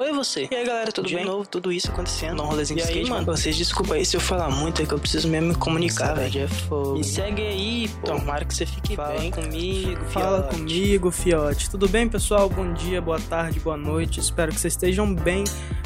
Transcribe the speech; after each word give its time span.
Oi, 0.00 0.12
você. 0.14 0.48
E 0.50 0.54
aí, 0.54 0.64
galera, 0.64 0.90
tudo 0.90 1.06
de 1.08 1.14
bem? 1.14 1.26
novo, 1.26 1.46
tudo 1.46 1.70
isso 1.70 1.90
acontecendo. 1.90 2.42
Um 2.42 2.46
rolezinho 2.46 2.78
de 2.78 2.84
aí, 2.84 2.88
skate, 2.90 3.10
mano, 3.10 3.26
mano? 3.26 3.36
vocês 3.36 3.54
desculpa 3.54 3.92
aí 3.96 4.06
se 4.06 4.16
eu 4.16 4.20
falar 4.20 4.48
muito, 4.48 4.80
é 4.80 4.86
que 4.86 4.94
eu 4.94 4.98
preciso 4.98 5.28
mesmo 5.28 5.48
me 5.48 5.54
comunicar, 5.54 6.14
velho. 6.14 6.40
é 6.40 6.48
fogo. 6.48 6.94
Me 6.94 7.04
segue 7.04 7.42
aí, 7.42 7.86
pô. 8.00 8.06
Tomara 8.06 8.46
que 8.46 8.54
você 8.54 8.64
fique 8.64 8.96
Fala 8.96 9.18
bem. 9.20 9.30
comigo, 9.30 10.02
Fala 10.06 10.42
fiote. 10.44 10.56
comigo, 10.56 11.10
fiote. 11.10 11.70
Tudo 11.70 11.86
bem, 11.86 12.08
pessoal? 12.08 12.48
Bom 12.48 12.72
dia, 12.72 13.02
boa 13.02 13.20
tarde, 13.20 13.60
boa 13.60 13.76
noite. 13.76 14.20
Espero 14.20 14.50
que 14.52 14.58
vocês 14.58 14.72
estejam 14.72 15.14
bem. 15.14 15.44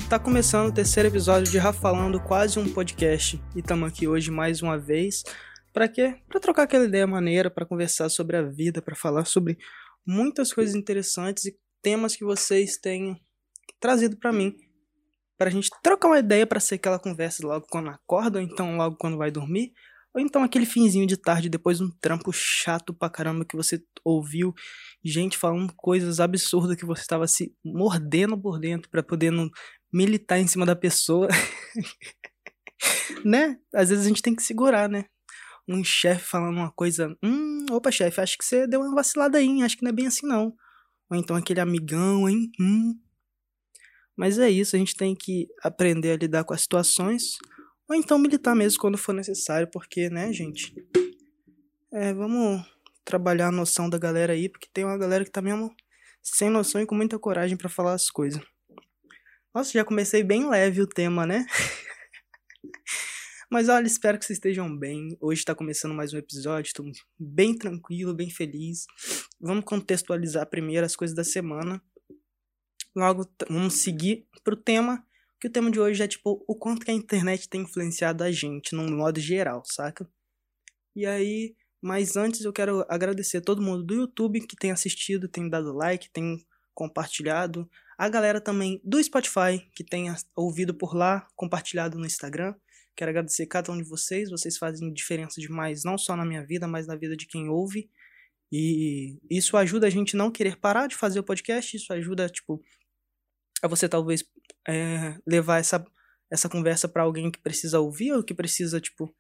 Tá 0.09 0.17
começando 0.17 0.69
o 0.69 0.73
terceiro 0.73 1.09
episódio 1.09 1.51
de 1.51 1.59
Rafa 1.59 1.81
Falando, 1.81 2.21
quase 2.21 2.57
um 2.61 2.73
podcast. 2.73 3.43
E 3.57 3.59
estamos 3.59 3.89
aqui 3.89 4.07
hoje 4.07 4.31
mais 4.31 4.63
uma 4.63 4.79
vez. 4.79 5.25
Pra 5.73 5.89
quê? 5.89 6.15
Pra 6.29 6.39
trocar 6.39 6.63
aquela 6.63 6.85
ideia 6.85 7.05
maneira, 7.05 7.51
pra 7.51 7.67
conversar 7.67 8.09
sobre 8.09 8.37
a 8.37 8.43
vida, 8.43 8.81
pra 8.81 8.95
falar 8.95 9.25
sobre 9.25 9.59
muitas 10.07 10.53
coisas 10.53 10.77
interessantes 10.77 11.47
e 11.47 11.57
temas 11.83 12.15
que 12.15 12.25
vocês 12.25 12.77
têm 12.79 13.21
trazido 13.81 14.17
pra 14.17 14.33
mim. 14.33 14.55
Pra 15.37 15.51
gente 15.51 15.69
trocar 15.83 16.09
uma 16.09 16.19
ideia 16.19 16.47
pra 16.47 16.61
ser 16.61 16.77
aquela 16.77 16.99
conversa 16.99 17.47
logo 17.47 17.67
quando 17.71 17.91
acorda, 17.91 18.39
ou 18.39 18.45
então 18.45 18.77
logo 18.77 18.97
quando 18.97 19.19
vai 19.19 19.31
dormir. 19.31 19.73
Ou 20.15 20.21
então 20.21 20.45
aquele 20.45 20.65
finzinho 20.65 21.07
de 21.07 21.17
tarde 21.17 21.49
depois 21.49 21.79
de 21.79 21.85
um 21.85 21.91
trampo 22.01 22.33
chato 22.33 22.95
pra 22.95 23.11
caramba 23.11 23.45
que 23.45 23.57
você 23.57 23.83
ouviu 24.05 24.55
gente 25.05 25.37
falando 25.37 25.75
coisas 25.77 26.21
absurdas 26.21 26.77
que 26.77 26.87
você 26.87 27.03
estava 27.03 27.27
se 27.27 27.53
mordendo 27.65 28.41
por 28.41 28.61
dentro 28.61 28.89
pra 28.89 29.03
poder 29.03 29.33
não 29.33 29.51
militar 29.93 30.39
em 30.39 30.47
cima 30.47 30.65
da 30.65 30.77
pessoa. 30.77 31.29
né? 33.25 33.59
Às 33.75 33.89
vezes 33.91 34.05
a 34.05 34.09
gente 34.09 34.23
tem 34.23 34.35
que 34.35 34.43
segurar, 34.43 34.89
né? 34.89 35.05
Um 35.67 35.83
chefe 35.83 36.25
falando 36.25 36.57
uma 36.57 36.71
coisa, 36.71 37.17
hum, 37.23 37.67
opa 37.71 37.91
chefe, 37.91 38.21
acho 38.21 38.37
que 38.39 38.45
você 38.45 38.67
deu 38.67 38.81
uma 38.81 38.95
vacilada 38.95 39.39
aí, 39.39 39.47
hein? 39.47 39.63
acho 39.63 39.77
que 39.77 39.83
não 39.83 39.91
é 39.91 39.95
bem 39.95 40.07
assim 40.07 40.27
não. 40.27 40.55
Ou 41.11 41.17
então 41.17 41.35
aquele 41.37 41.61
amigão, 41.61 42.29
hein? 42.29 42.51
Hum. 42.61 42.99
Mas 44.17 44.39
é 44.39 44.49
isso, 44.49 44.77
a 44.77 44.79
gente 44.79 44.95
tem 44.95 45.15
que 45.15 45.49
aprender 45.63 46.13
a 46.13 46.17
lidar 46.17 46.45
com 46.45 46.55
as 46.55 46.63
situações 46.63 47.37
ou 47.89 47.95
então 47.95 48.19
militar 48.19 48.55
mesmo 48.55 48.81
quando 48.81 48.97
for 48.97 49.13
necessário, 49.13 49.69
porque, 49.71 50.09
né, 50.09 50.33
gente? 50.33 50.75
É, 51.93 52.15
vamos 52.15 52.65
trabalhar 53.05 53.49
a 53.49 53.53
noção 53.53 53.91
da 53.91 53.99
galera 53.99 54.33
aí, 54.33 54.49
porque 54.49 54.69
tem 54.73 54.85
uma 54.85 54.97
galera 54.97 55.25
que 55.25 55.31
tá 55.31 55.43
mesmo 55.43 55.75
sem 56.23 56.49
noção 56.49 56.81
e 56.81 56.87
com 56.87 56.95
muita 56.95 57.19
coragem 57.19 57.57
pra 57.57 57.69
falar 57.69 57.93
as 57.93 58.11
coisas. 58.11 58.43
Nossa, 59.55 59.73
já 59.73 59.85
comecei 59.85 60.25
bem 60.25 60.49
leve 60.49 60.81
o 60.81 60.87
tema, 60.87 61.27
né? 61.27 61.47
Mas 63.51 63.69
olha, 63.69 63.87
espero 63.87 64.19
que 64.19 64.25
vocês 64.25 64.39
estejam 64.39 64.75
bem. 64.77 65.17
Hoje 65.21 65.45
tá 65.45 65.55
começando 65.55 65.95
mais 65.95 66.13
um 66.13 66.19
episódio, 66.19 66.73
tô 66.75 66.91
bem 67.19 67.57
tranquilo, 67.57 68.15
bem 68.15 68.31
feliz. 68.31 68.87
Vamos 69.41 69.65
contextualizar 69.65 70.49
primeiro 70.49 70.85
as 70.85 70.97
coisas 70.97 71.15
da 71.15 71.23
semana. 71.23 71.81
Logo, 72.95 73.29
vamos 73.49 73.81
seguir 73.81 74.27
pro 74.45 74.57
tema 74.57 75.05
que 75.41 75.49
o 75.49 75.51
tema 75.51 75.71
de 75.71 75.81
hoje 75.81 76.03
é 76.03 76.09
tipo 76.09 76.45
o 76.47 76.55
quanto 76.55 76.85
que 76.85 76.91
a 76.91 76.95
internet 76.95 77.49
tem 77.49 77.63
influenciado 77.63 78.23
a 78.23 78.31
gente, 78.31 78.75
num 78.75 78.89
modo 78.97 79.21
geral, 79.21 79.63
saca? 79.67 80.09
E 80.95 81.05
aí, 81.05 81.57
mas 81.83 82.17
antes 82.17 82.45
eu 82.45 82.53
quero 82.53 82.87
agradecer 82.89 83.39
a 83.39 83.43
todo 83.43 83.61
mundo 83.61 83.83
do 83.83 83.95
YouTube 83.95 84.47
que 84.47 84.57
tem 84.57 84.71
assistido, 84.71 85.29
tem 85.29 85.51
dado 85.51 85.73
like, 85.73 86.09
tem 86.13 86.39
compartilhado. 86.73 87.69
A 87.99 88.09
galera 88.09 88.41
também 88.41 88.81
do 88.85 89.03
Spotify 89.03 89.69
que 89.75 89.85
tem 89.85 90.07
ouvido 90.37 90.73
por 90.73 90.95
lá, 90.95 91.27
compartilhado 91.35 91.99
no 91.99 92.07
Instagram. 92.07 92.55
Quero 92.97 93.11
agradecer 93.11 93.47
cada 93.47 93.73
um 93.73 93.77
de 93.77 93.89
vocês, 93.89 94.31
vocês 94.31 94.57
fazem 94.57 94.93
diferença 94.93 95.41
demais, 95.41 95.83
não 95.85 95.99
só 95.99 96.15
na 96.15 96.25
minha 96.25 96.47
vida, 96.47 96.69
mas 96.69 96.87
na 96.87 96.95
vida 96.95 97.17
de 97.17 97.27
quem 97.27 97.49
ouve. 97.49 97.91
E 98.53 99.19
isso 99.29 99.57
ajuda 99.57 99.89
a 99.89 99.91
gente 99.91 100.17
não 100.17 100.31
querer 100.31 100.57
parar 100.57 100.87
de 100.87 100.95
fazer 100.95 101.19
o 101.19 101.25
podcast, 101.25 101.77
isso 101.77 101.93
ajuda, 101.93 102.29
tipo, 102.29 102.63
a 103.65 103.69
você 103.69 103.89
talvez 103.89 104.23
é, 104.69 105.19
levar 105.27 105.59
essa, 105.59 105.83
essa 106.31 106.51
conversa 106.51 106.87
para 106.87 107.03
alguém 107.03 107.31
que 107.31 107.39
precisa 107.39 107.81
ouvir 107.81 108.13
ou 108.13 108.23
que 108.23 108.35
precisa, 108.35 108.79
tipo, 108.79 109.11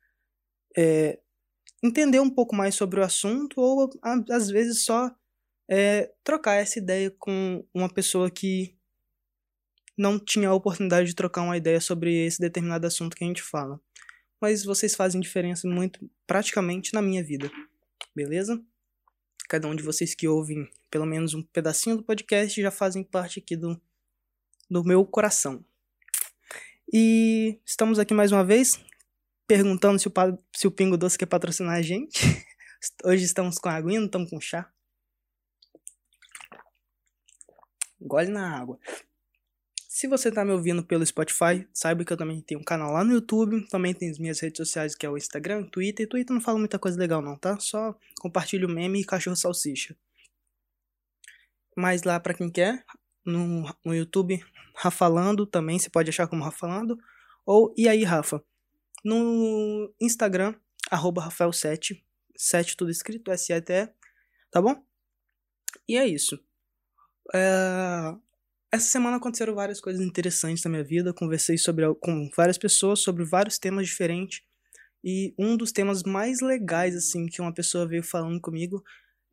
é, 0.76 1.18
entender 1.82 2.20
um 2.20 2.28
pouco 2.28 2.54
mais 2.54 2.74
sobre 2.74 3.00
o 3.00 3.02
assunto 3.02 3.58
ou 3.58 3.88
às 4.30 4.50
vezes 4.50 4.84
só 4.84 5.10
é, 5.66 6.12
trocar 6.22 6.56
essa 6.56 6.78
ideia 6.78 7.10
com 7.10 7.66
uma 7.72 7.88
pessoa 7.88 8.30
que 8.30 8.76
não 9.96 10.18
tinha 10.18 10.50
a 10.50 10.54
oportunidade 10.54 11.08
de 11.08 11.14
trocar 11.14 11.40
uma 11.40 11.56
ideia 11.56 11.80
sobre 11.80 12.26
esse 12.26 12.38
determinado 12.38 12.86
assunto 12.86 13.16
que 13.16 13.24
a 13.24 13.26
gente 13.26 13.42
fala. 13.42 13.80
Mas 14.38 14.62
vocês 14.62 14.94
fazem 14.94 15.22
diferença 15.22 15.66
muito, 15.66 16.06
praticamente, 16.26 16.92
na 16.92 17.00
minha 17.00 17.24
vida, 17.24 17.50
beleza? 18.14 18.62
Cada 19.48 19.66
um 19.68 19.74
de 19.74 19.82
vocês 19.82 20.14
que 20.14 20.28
ouvem 20.28 20.68
pelo 20.90 21.06
menos 21.06 21.32
um 21.32 21.42
pedacinho 21.42 21.96
do 21.96 22.02
podcast 22.02 22.60
já 22.60 22.70
fazem 22.70 23.02
parte 23.02 23.38
aqui 23.38 23.56
do, 23.56 23.80
do 24.74 24.82
meu 24.82 25.06
coração. 25.06 25.64
E 26.92 27.60
estamos 27.64 28.00
aqui 28.00 28.12
mais 28.12 28.32
uma 28.32 28.44
vez, 28.44 28.84
perguntando 29.46 30.00
se 30.00 30.08
o, 30.08 30.12
se 30.52 30.66
o 30.66 30.70
Pingo 30.70 30.96
Doce 30.96 31.16
quer 31.16 31.26
patrocinar 31.26 31.76
a 31.76 31.82
gente. 31.82 32.18
Hoje 33.04 33.22
estamos 33.22 33.56
com 33.56 33.68
aguinha, 33.68 34.00
não 34.00 34.06
estamos 34.06 34.28
com 34.28 34.40
chá. 34.40 34.68
Gole 38.00 38.30
na 38.30 38.58
água. 38.58 38.76
Se 39.88 40.08
você 40.08 40.32
tá 40.32 40.44
me 40.44 40.50
ouvindo 40.50 40.84
pelo 40.84 41.06
Spotify, 41.06 41.68
saiba 41.72 42.04
que 42.04 42.12
eu 42.12 42.16
também 42.16 42.40
tenho 42.40 42.60
um 42.60 42.64
canal 42.64 42.90
lá 42.90 43.04
no 43.04 43.12
YouTube, 43.12 43.68
também 43.68 43.94
tem 43.94 44.10
as 44.10 44.18
minhas 44.18 44.40
redes 44.40 44.58
sociais, 44.58 44.96
que 44.96 45.06
é 45.06 45.08
o 45.08 45.16
Instagram, 45.16 45.62
Twitter. 45.68 46.04
E 46.04 46.08
Twitter 46.08 46.34
não 46.34 46.42
fala 46.42 46.58
muita 46.58 46.80
coisa 46.80 46.98
legal 46.98 47.22
não, 47.22 47.38
tá? 47.38 47.60
Só 47.60 47.96
compartilho 48.18 48.68
meme 48.68 49.00
e 49.00 49.04
cachorro 49.04 49.36
salsicha. 49.36 49.96
Mas 51.76 52.02
lá 52.02 52.18
pra 52.18 52.34
quem 52.34 52.50
quer, 52.50 52.84
no, 53.24 53.64
no 53.84 53.94
YouTube, 53.94 54.44
Rafalando 54.74 55.46
também, 55.46 55.78
você 55.78 55.88
pode 55.88 56.10
achar 56.10 56.26
como 56.26 56.44
Rafalando. 56.44 56.98
Ou 57.46 57.72
E 57.76 57.88
aí, 57.88 58.04
Rafa? 58.04 58.42
No 59.04 59.92
Instagram, 60.00 60.54
arroba 60.90 61.28
Rafael7, 61.28 62.02
7 62.36 62.76
tudo 62.76 62.90
escrito, 62.90 63.30
S-E-T-E, 63.30 63.92
tá 64.50 64.60
bom? 64.60 64.82
E 65.86 65.96
é 65.96 66.06
isso. 66.06 66.42
É, 67.34 68.14
Essa 68.72 68.86
semana 68.86 69.18
aconteceram 69.18 69.54
várias 69.54 69.80
coisas 69.80 70.04
interessantes 70.04 70.64
na 70.64 70.70
minha 70.70 70.84
vida. 70.84 71.12
Conversei 71.12 71.58
sobre, 71.58 71.84
com 71.96 72.30
várias 72.36 72.58
pessoas 72.58 73.00
sobre 73.00 73.24
vários 73.24 73.58
temas 73.58 73.86
diferentes. 73.86 74.42
E 75.02 75.34
um 75.38 75.56
dos 75.56 75.70
temas 75.70 76.02
mais 76.02 76.40
legais, 76.40 76.96
assim, 76.96 77.26
que 77.26 77.42
uma 77.42 77.52
pessoa 77.52 77.86
veio 77.86 78.02
falando 78.02 78.40
comigo 78.40 78.82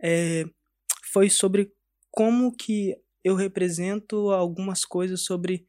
é, 0.03 0.43
foi 1.13 1.29
sobre 1.29 1.71
como 2.11 2.53
que 2.53 2.97
eu 3.23 3.35
represento 3.35 4.31
algumas 4.31 4.85
coisas 4.85 5.21
sobre. 5.21 5.67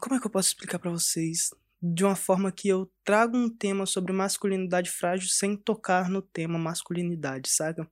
como 0.00 0.16
é 0.16 0.20
que 0.20 0.26
eu 0.26 0.30
posso 0.30 0.48
explicar 0.48 0.78
pra 0.78 0.90
vocês? 0.90 1.50
De 1.80 2.04
uma 2.04 2.16
forma 2.16 2.50
que 2.50 2.68
eu 2.68 2.90
trago 3.04 3.36
um 3.36 3.50
tema 3.50 3.86
sobre 3.86 4.12
masculinidade 4.12 4.90
frágil 4.90 5.28
sem 5.28 5.56
tocar 5.56 6.08
no 6.08 6.22
tema 6.22 6.58
masculinidade, 6.58 7.48
saca? 7.50 7.88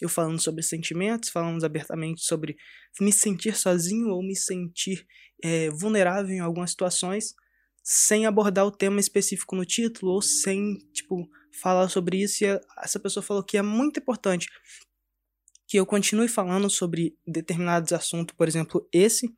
Eu 0.00 0.08
falando 0.08 0.40
sobre 0.40 0.62
sentimentos, 0.62 1.28
falando 1.28 1.62
abertamente 1.62 2.22
sobre 2.22 2.56
me 3.00 3.12
sentir 3.12 3.54
sozinho 3.54 4.08
ou 4.08 4.22
me 4.22 4.34
sentir 4.34 5.06
eh, 5.44 5.68
vulnerável 5.70 6.34
em 6.34 6.40
algumas 6.40 6.70
situações, 6.70 7.34
sem 7.82 8.24
abordar 8.24 8.64
o 8.64 8.70
tema 8.70 8.98
específico 8.98 9.54
no 9.54 9.64
título 9.64 10.12
ou 10.12 10.22
sem, 10.22 10.78
tipo, 10.94 11.28
falar 11.60 11.88
sobre 11.88 12.22
isso. 12.22 12.44
E 12.44 12.60
essa 12.82 12.98
pessoa 12.98 13.22
falou 13.22 13.44
que 13.44 13.58
é 13.58 13.62
muito 13.62 14.00
importante 14.00 14.48
que 15.70 15.76
eu 15.76 15.86
continue 15.86 16.26
falando 16.26 16.68
sobre 16.68 17.16
determinados 17.24 17.92
assuntos, 17.92 18.34
por 18.36 18.48
exemplo, 18.48 18.88
esse, 18.92 19.32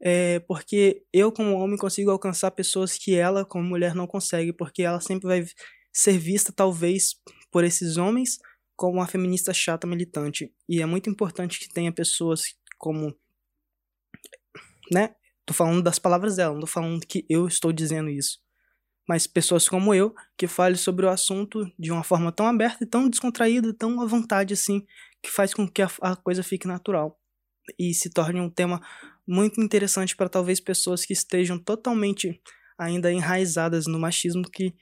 é, 0.00 0.38
porque 0.40 1.04
eu, 1.12 1.30
como 1.30 1.58
homem, 1.58 1.76
consigo 1.76 2.10
alcançar 2.10 2.52
pessoas 2.52 2.96
que 2.96 3.14
ela, 3.14 3.44
como 3.44 3.68
mulher, 3.68 3.94
não 3.94 4.06
consegue, 4.06 4.50
porque 4.50 4.82
ela 4.82 4.98
sempre 4.98 5.28
vai 5.28 5.46
ser 5.92 6.16
vista, 6.16 6.50
talvez, 6.50 7.16
por 7.50 7.64
esses 7.64 7.98
homens 7.98 8.38
como 8.74 8.94
uma 8.94 9.06
feminista 9.06 9.52
chata 9.52 9.86
militante. 9.86 10.50
E 10.66 10.80
é 10.80 10.86
muito 10.86 11.10
importante 11.10 11.60
que 11.60 11.68
tenha 11.68 11.92
pessoas 11.92 12.56
como. 12.78 13.14
Né? 14.90 15.14
Tô 15.44 15.52
falando 15.52 15.82
das 15.82 15.98
palavras 15.98 16.36
dela, 16.36 16.54
não 16.54 16.60
tô 16.60 16.66
falando 16.66 17.06
que 17.06 17.26
eu 17.28 17.46
estou 17.46 17.74
dizendo 17.74 18.08
isso. 18.08 18.40
Mas 19.06 19.26
pessoas 19.26 19.68
como 19.68 19.94
eu, 19.94 20.14
que 20.34 20.46
falem 20.46 20.76
sobre 20.76 21.04
o 21.04 21.10
assunto 21.10 21.70
de 21.78 21.92
uma 21.92 22.02
forma 22.02 22.32
tão 22.32 22.46
aberta 22.46 22.84
e 22.84 22.86
tão 22.86 23.06
descontraída, 23.06 23.74
tão 23.74 24.00
à 24.00 24.06
vontade 24.06 24.54
assim, 24.54 24.86
que 25.22 25.30
faz 25.30 25.52
com 25.52 25.68
que 25.68 25.82
a, 25.82 25.90
a 26.00 26.16
coisa 26.16 26.42
fique 26.42 26.66
natural. 26.66 27.18
E 27.78 27.92
se 27.92 28.10
torne 28.10 28.40
um 28.40 28.50
tema 28.50 28.80
muito 29.26 29.60
interessante 29.60 30.16
para 30.16 30.28
talvez 30.28 30.58
pessoas 30.58 31.04
que 31.04 31.12
estejam 31.12 31.58
totalmente 31.58 32.40
ainda 32.78 33.12
enraizadas 33.12 33.86
no 33.86 33.98
machismo 33.98 34.48
que 34.48 34.74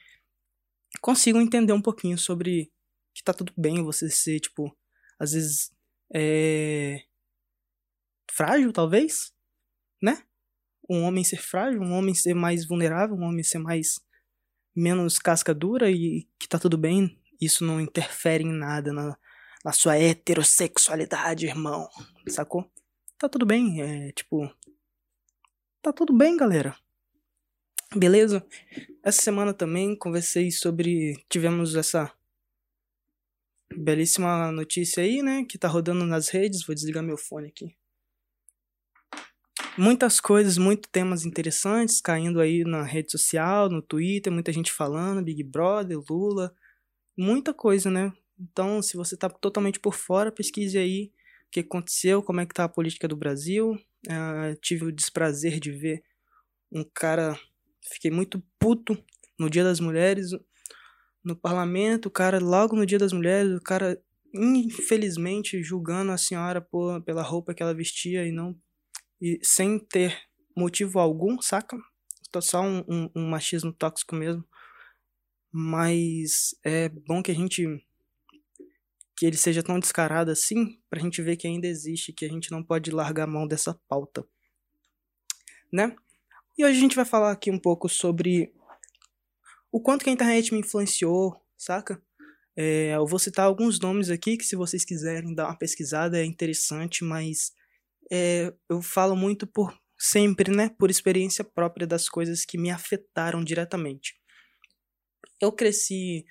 consigam 1.00 1.40
entender 1.40 1.72
um 1.72 1.82
pouquinho 1.82 2.16
sobre 2.16 2.70
que 3.14 3.24
tá 3.24 3.32
tudo 3.32 3.52
bem 3.56 3.82
você 3.82 4.10
ser, 4.10 4.38
tipo, 4.40 4.76
às 5.18 5.32
vezes 5.32 5.72
é 6.14 7.02
frágil, 8.30 8.72
talvez, 8.72 9.32
né? 10.02 10.22
Um 10.88 11.02
homem 11.02 11.24
ser 11.24 11.38
frágil, 11.38 11.80
um 11.80 11.92
homem 11.92 12.14
ser 12.14 12.34
mais 12.34 12.66
vulnerável, 12.66 13.16
um 13.16 13.24
homem 13.24 13.42
ser 13.42 13.58
mais 13.58 13.98
menos 14.74 15.18
casca 15.18 15.54
dura 15.54 15.90
e 15.90 16.28
que 16.38 16.46
tá 16.46 16.58
tudo 16.58 16.76
bem, 16.76 17.18
isso 17.40 17.64
não 17.64 17.80
interfere 17.80 18.44
em 18.44 18.52
nada 18.52 18.92
na, 18.92 19.16
na 19.66 19.72
sua 19.72 19.98
heterossexualidade, 19.98 21.44
irmão, 21.44 21.88
sacou? 22.28 22.70
Tá 23.18 23.28
tudo 23.28 23.44
bem, 23.44 23.82
é 23.82 24.12
tipo. 24.12 24.48
Tá 25.82 25.92
tudo 25.92 26.16
bem, 26.16 26.36
galera? 26.36 26.78
Beleza? 27.92 28.46
Essa 29.02 29.22
semana 29.22 29.52
também 29.52 29.98
conversei 29.98 30.52
sobre. 30.52 31.16
Tivemos 31.28 31.74
essa 31.74 32.14
belíssima 33.76 34.52
notícia 34.52 35.02
aí, 35.02 35.20
né? 35.20 35.44
Que 35.44 35.58
tá 35.58 35.66
rodando 35.66 36.06
nas 36.06 36.28
redes. 36.28 36.64
Vou 36.64 36.72
desligar 36.72 37.02
meu 37.02 37.18
fone 37.18 37.48
aqui. 37.48 37.76
Muitas 39.76 40.20
coisas, 40.20 40.56
muitos 40.56 40.88
temas 40.92 41.26
interessantes 41.26 42.00
caindo 42.00 42.40
aí 42.40 42.62
na 42.62 42.84
rede 42.84 43.10
social, 43.10 43.68
no 43.68 43.82
Twitter, 43.82 44.32
muita 44.32 44.52
gente 44.52 44.70
falando, 44.70 45.24
Big 45.24 45.42
Brother, 45.42 45.98
Lula, 46.08 46.54
muita 47.18 47.52
coisa, 47.52 47.90
né? 47.90 48.12
Então, 48.38 48.82
se 48.82 48.96
você 48.96 49.16
tá 49.16 49.28
totalmente 49.28 49.80
por 49.80 49.94
fora, 49.94 50.32
pesquise 50.32 50.78
aí 50.78 51.12
o 51.46 51.50
que 51.50 51.60
aconteceu, 51.60 52.22
como 52.22 52.40
é 52.40 52.46
que 52.46 52.54
tá 52.54 52.64
a 52.64 52.68
política 52.68 53.08
do 53.08 53.16
Brasil. 53.16 53.72
Uh, 54.06 54.54
tive 54.60 54.84
o 54.84 54.92
desprazer 54.92 55.58
de 55.58 55.72
ver 55.72 56.02
um 56.70 56.84
cara 56.84 57.38
Fiquei 57.88 58.10
muito 58.10 58.42
puto 58.58 59.02
no 59.38 59.48
Dia 59.48 59.62
das 59.62 59.80
Mulheres, 59.80 60.30
no 61.24 61.36
parlamento, 61.36 62.06
o 62.06 62.10
cara, 62.10 62.38
logo 62.38 62.74
no 62.76 62.86
Dia 62.86 62.98
das 62.98 63.12
Mulheres, 63.12 63.52
o 63.52 63.62
cara, 63.62 64.00
infelizmente, 64.34 65.62
julgando 65.62 66.12
a 66.12 66.18
senhora 66.18 66.60
por, 66.60 67.00
pela 67.02 67.22
roupa 67.22 67.54
que 67.54 67.62
ela 67.62 67.74
vestia 67.74 68.26
e 68.26 68.32
não. 68.32 68.58
E 69.20 69.38
sem 69.42 69.78
ter 69.78 70.16
motivo 70.56 70.98
algum, 70.98 71.40
saca? 71.40 71.76
Só 72.40 72.60
um, 72.60 72.84
um, 72.88 73.10
um 73.16 73.28
machismo 73.28 73.72
tóxico 73.72 74.14
mesmo. 74.14 74.44
Mas 75.50 76.54
é 76.62 76.88
bom 76.88 77.22
que 77.22 77.30
a 77.30 77.34
gente. 77.34 77.82
Que 79.16 79.24
ele 79.24 79.36
seja 79.36 79.62
tão 79.62 79.80
descarado 79.80 80.30
assim, 80.30 80.78
pra 80.90 81.00
gente 81.00 81.22
ver 81.22 81.36
que 81.36 81.46
ainda 81.46 81.66
existe, 81.66 82.12
que 82.12 82.24
a 82.24 82.28
gente 82.28 82.50
não 82.50 82.62
pode 82.62 82.90
largar 82.90 83.24
a 83.24 83.26
mão 83.26 83.46
dessa 83.46 83.74
pauta. 83.88 84.26
Né? 85.72 85.96
E 86.58 86.64
hoje 86.64 86.76
a 86.76 86.80
gente 86.80 86.96
vai 86.96 87.04
falar 87.04 87.32
aqui 87.32 87.50
um 87.50 87.58
pouco 87.58 87.88
sobre 87.88 88.52
o 89.72 89.80
quanto 89.80 90.04
que 90.04 90.10
a 90.10 90.12
internet 90.12 90.52
me 90.52 90.60
influenciou, 90.60 91.38
saca? 91.56 92.00
É, 92.54 92.94
eu 92.94 93.06
vou 93.06 93.18
citar 93.18 93.46
alguns 93.46 93.78
nomes 93.78 94.08
aqui 94.08 94.36
que, 94.36 94.44
se 94.44 94.56
vocês 94.56 94.84
quiserem 94.84 95.34
dar 95.34 95.46
uma 95.46 95.58
pesquisada, 95.58 96.18
é 96.18 96.24
interessante, 96.24 97.04
mas 97.04 97.52
é, 98.10 98.54
eu 98.68 98.80
falo 98.80 99.14
muito 99.14 99.46
por 99.46 99.76
sempre, 99.98 100.50
né? 100.54 100.70
Por 100.78 100.90
experiência 100.90 101.44
própria 101.44 101.86
das 101.86 102.08
coisas 102.08 102.44
que 102.44 102.56
me 102.56 102.70
afetaram 102.70 103.44
diretamente. 103.44 104.14
Eu 105.40 105.52
cresci 105.52 106.24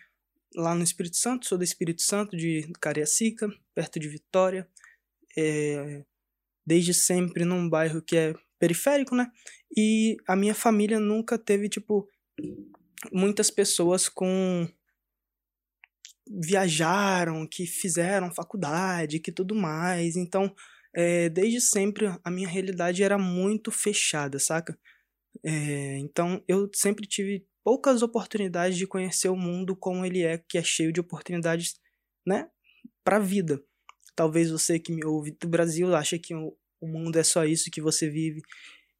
lá 0.55 0.73
no 0.73 0.83
Espírito 0.83 1.17
Santo, 1.17 1.47
sou 1.47 1.57
do 1.57 1.63
Espírito 1.63 2.01
Santo, 2.01 2.35
de 2.35 2.67
Cariacica, 2.79 3.49
perto 3.73 3.99
de 3.99 4.07
Vitória. 4.07 4.67
É, 5.37 6.03
desde 6.65 6.93
sempre 6.93 7.45
num 7.45 7.69
bairro 7.69 8.01
que 8.01 8.17
é 8.17 8.33
periférico, 8.57 9.15
né? 9.15 9.29
E 9.75 10.17
a 10.27 10.35
minha 10.35 10.55
família 10.55 10.99
nunca 10.99 11.37
teve, 11.37 11.69
tipo, 11.69 12.07
muitas 13.11 13.51
pessoas 13.51 14.09
com. 14.09 14.67
viajaram, 16.27 17.47
que 17.47 17.65
fizeram 17.67 18.33
faculdade, 18.33 19.19
que 19.19 19.31
tudo 19.31 19.53
mais. 19.53 20.15
Então, 20.15 20.53
é, 20.93 21.29
desde 21.29 21.61
sempre, 21.61 22.07
a 22.23 22.31
minha 22.31 22.47
realidade 22.47 23.03
era 23.03 23.17
muito 23.17 23.71
fechada, 23.71 24.39
saca? 24.39 24.77
É, 25.43 25.97
então, 25.99 26.43
eu 26.47 26.69
sempre 26.73 27.05
tive 27.05 27.45
poucas 27.65 28.03
oportunidades 28.03 28.77
de 28.77 28.85
conhecer 28.85 29.27
o 29.27 29.35
mundo 29.35 29.75
como 29.75 30.05
ele 30.05 30.21
é, 30.21 30.37
que 30.37 30.55
é 30.55 30.63
cheio 30.63 30.93
de 30.93 31.01
oportunidades, 31.01 31.73
né? 32.25 32.47
Pra 33.03 33.17
vida. 33.17 33.59
Talvez 34.15 34.51
você 34.51 34.77
que 34.77 34.93
me 34.93 35.03
ouve 35.03 35.31
do 35.31 35.49
Brasil 35.49 35.93
ache 35.95 36.19
que 36.19 36.35
o 36.35 36.55
mundo 36.83 37.17
é 37.17 37.23
só 37.23 37.43
isso 37.43 37.71
que 37.71 37.81
você 37.81 38.07
vive 38.07 38.39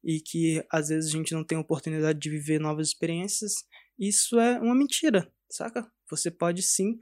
e 0.04 0.20
que 0.20 0.64
às 0.68 0.88
vezes 0.88 1.14
a 1.14 1.16
gente 1.16 1.32
não 1.32 1.44
tem 1.44 1.56
oportunidade 1.56 2.18
de 2.18 2.28
viver 2.28 2.58
novas 2.58 2.88
experiências, 2.88 3.54
isso 3.96 4.38
é 4.40 4.58
uma 4.58 4.74
mentira, 4.74 5.32
saca? 5.48 5.88
Você 6.10 6.28
pode 6.28 6.60
sim. 6.62 6.98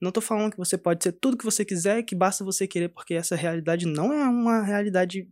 Não 0.00 0.12
tô 0.12 0.20
falando 0.20 0.52
que 0.52 0.56
você 0.56 0.78
pode 0.78 1.02
ser 1.02 1.12
tudo 1.12 1.36
que 1.36 1.44
você 1.44 1.64
quiser, 1.64 2.04
que 2.04 2.14
basta 2.14 2.44
você 2.44 2.66
querer, 2.68 2.90
porque 2.90 3.14
essa 3.14 3.34
realidade 3.34 3.86
não 3.86 4.12
é 4.12 4.28
uma 4.28 4.62
realidade 4.62 5.28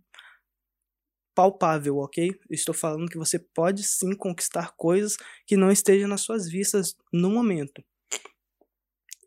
palpável, 1.36 1.98
ok? 1.98 2.34
Estou 2.50 2.74
falando 2.74 3.10
que 3.10 3.18
você 3.18 3.38
pode 3.38 3.84
sim 3.84 4.16
conquistar 4.16 4.74
coisas 4.74 5.18
que 5.46 5.54
não 5.54 5.70
estejam 5.70 6.08
nas 6.08 6.22
suas 6.22 6.48
vistas 6.48 6.96
no 7.12 7.30
momento. 7.30 7.84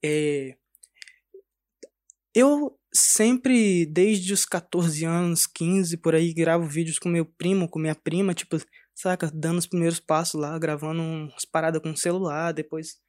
É... 0.04 0.58
Eu 2.34 2.76
sempre, 2.92 3.86
desde 3.86 4.34
os 4.34 4.44
14 4.44 5.06
anos, 5.06 5.46
15, 5.46 5.98
por 5.98 6.16
aí, 6.16 6.34
gravo 6.34 6.66
vídeos 6.66 6.98
com 6.98 7.10
meu 7.10 7.26
primo, 7.26 7.70
com 7.70 7.78
minha 7.78 7.96
prima, 7.96 8.34
tipo, 8.34 8.58
saca, 8.96 9.30
dando 9.32 9.60
os 9.60 9.68
primeiros 9.68 10.00
passos 10.00 10.42
lá, 10.42 10.58
gravando 10.58 11.02
umas 11.02 11.46
paradas 11.46 11.82
com 11.82 11.92
o 11.92 11.98
celular, 11.98 12.54
depois 12.54 13.00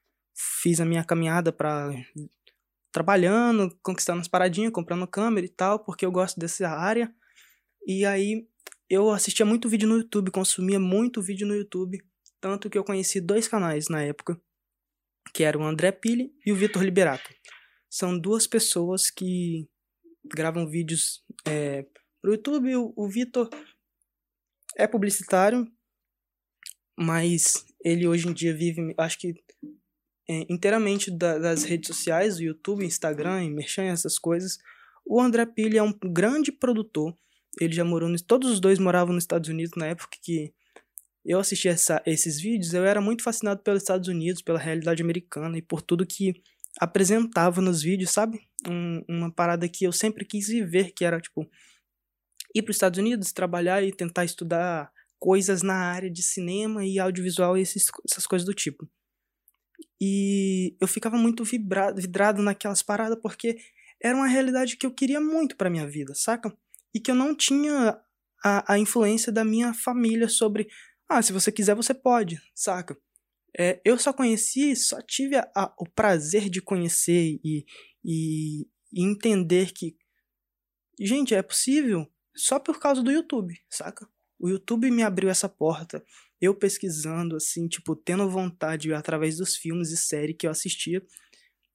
fiz 0.63 0.79
a 0.79 0.85
minha 0.85 1.05
caminhada 1.05 1.53
pra 1.53 1.91
trabalhando, 2.93 3.75
conquistando 3.83 4.21
as 4.21 4.29
paradinhas, 4.29 4.73
comprando 4.73 5.07
câmera 5.07 5.47
e 5.47 5.51
tal, 5.51 5.79
porque 5.79 6.05
eu 6.05 6.13
gosto 6.13 6.39
dessa 6.39 6.69
área. 6.69 7.15
E 7.87 8.05
aí 8.05 8.50
eu 8.91 9.11
assistia 9.11 9.47
muito 9.47 9.69
vídeo 9.69 9.89
no 9.89 9.97
YouTube, 9.97 10.31
consumia 10.31 10.79
muito 10.79 11.23
vídeo 11.23 11.47
no 11.47 11.55
YouTube, 11.55 12.03
tanto 12.41 12.69
que 12.69 12.77
eu 12.77 12.85
conheci 12.85 13.21
dois 13.21 13.49
canais 13.49 13.89
na 13.89 14.03
época, 14.03 14.39
que 15.33 15.45
eram 15.45 15.63
o 15.63 15.65
André 15.65 15.93
Pili 15.93 16.35
e 16.45 16.53
o 16.53 16.57
Vitor 16.57 16.83
Liberato 16.83 17.31
são 17.91 18.17
duas 18.17 18.47
pessoas 18.47 19.11
que 19.11 19.69
gravam 20.25 20.67
vídeos 20.67 21.25
é, 21.45 21.85
pro 22.23 22.33
YouTube. 22.33 22.77
O, 22.77 22.93
o 22.97 23.09
Vitor 23.09 23.51
é 24.77 24.87
publicitário, 24.87 25.67
mas 26.97 27.67
ele 27.85 28.07
hoje 28.07 28.29
em 28.29 28.33
dia 28.33 28.55
vive, 28.55 28.95
acho 28.97 29.19
que 29.19 29.35
é, 30.29 30.47
inteiramente 30.49 31.11
da, 31.11 31.39
das 31.39 31.65
redes 31.65 31.89
sociais, 31.89 32.39
o 32.39 32.45
YouTube, 32.45 32.85
Instagram, 32.85 33.51
Merchan, 33.51 33.85
essas 33.85 34.17
coisas. 34.17 34.59
O 35.05 35.21
André 35.21 35.45
Pili 35.45 35.77
é 35.77 35.83
um 35.83 35.93
grande 35.93 36.53
produtor. 36.53 37.19
Ele 37.59 37.73
já 37.73 37.85
morou, 37.85 38.09
no, 38.09 38.21
todos 38.23 38.51
os 38.51 38.61
dois 38.61 38.79
moravam 38.79 39.15
nos 39.15 39.25
Estados 39.25 39.49
Unidos 39.49 39.73
na 39.77 39.87
época 39.87 40.17
que 40.23 40.53
eu 41.25 41.39
assistia 41.39 41.73
essa, 41.73 42.03
esses 42.07 42.41
vídeos. 42.41 42.73
Eu 42.73 42.85
era 42.85 43.01
muito 43.01 43.23
fascinado 43.23 43.63
pelos 43.63 43.83
Estados 43.83 44.09
Unidos, 44.09 44.43
pela 44.43 44.59
realidade 44.59 45.03
americana 45.03 45.59
e 45.59 45.63
por 45.63 45.83
tudo 45.83 46.07
que 46.07 46.43
apresentava 46.79 47.61
nos 47.61 47.83
vídeos, 47.83 48.11
sabe? 48.11 48.41
Um, 48.69 49.03
uma 49.09 49.31
parada 49.31 49.69
que 49.69 49.85
eu 49.85 49.93
sempre 49.93 50.25
quis 50.25 50.49
viver, 50.49 50.93
que 50.93 51.05
era, 51.05 51.21
tipo, 51.21 51.49
ir 52.55 52.63
para 52.63 52.71
os 52.71 52.77
Estados 52.77 52.99
Unidos, 52.99 53.33
trabalhar 53.33 53.83
e 53.83 53.93
tentar 53.93 54.25
estudar 54.25 54.91
coisas 55.19 55.63
na 55.63 55.75
área 55.75 56.11
de 56.11 56.23
cinema 56.23 56.85
e 56.85 56.99
audiovisual 56.99 57.57
e 57.57 57.63
esses, 57.63 57.87
essas 58.11 58.27
coisas 58.27 58.47
do 58.47 58.55
tipo. 58.55 58.89
E 60.01 60.75
eu 60.81 60.89
ficava 60.89 61.17
muito 61.17 61.45
vibrado, 61.45 62.01
vidrado 62.01 62.43
naquelas 62.43 62.83
paradas 62.83 63.19
porque 63.21 63.59
era 64.03 64.17
uma 64.17 64.27
realidade 64.27 64.77
que 64.77 64.87
eu 64.87 64.91
queria 64.91 65.21
muito 65.21 65.57
para 65.57 65.69
minha 65.69 65.87
vida, 65.87 66.15
saca? 66.15 66.57
E 66.95 67.01
que 67.01 67.11
eu 67.11 67.15
não 67.15 67.35
tinha 67.35 68.01
a, 68.45 68.75
a 68.75 68.79
influência 68.79 69.33
da 69.33 69.45
minha 69.45 69.73
família 69.75 70.29
sobre, 70.29 70.69
ah, 71.09 71.23
se 71.23 71.33
você 71.33 71.53
quiser 71.53 71.75
você 71.75 71.95
pode, 71.95 72.41
saca? 72.55 72.97
É, 73.59 73.81
eu 73.85 73.99
só 73.99 74.13
conheci, 74.13 74.77
só 74.77 75.01
tive 75.03 75.37
a, 75.37 75.51
a, 75.55 75.75
o 75.79 75.87
prazer 75.87 76.49
de 76.49 76.63
conhecer 76.63 77.41
e, 77.45 77.67
e, 78.05 78.67
e, 78.93 79.05
entender 79.05 79.73
que, 79.73 79.97
gente, 80.99 81.35
é 81.35 81.43
possível 81.43 82.07
só 82.35 82.59
por 82.59 82.79
causa 82.79 83.03
do 83.03 83.11
YouTube, 83.11 83.55
saca? 83.69 84.09
O 84.39 84.49
YouTube 84.49 84.91
me 84.91 85.03
abriu 85.03 85.29
essa 85.29 85.49
porta. 85.49 86.03
Eu 86.41 86.55
pesquisando, 86.55 87.37
assim, 87.37 87.69
tipo, 87.69 87.95
tendo 87.95 88.31
vontade 88.31 88.95
através 88.95 89.37
dos 89.37 89.57
filmes 89.57 89.91
e 89.91 89.97
séries 89.97 90.37
que 90.39 90.47
eu 90.47 90.51
assistia, 90.51 91.05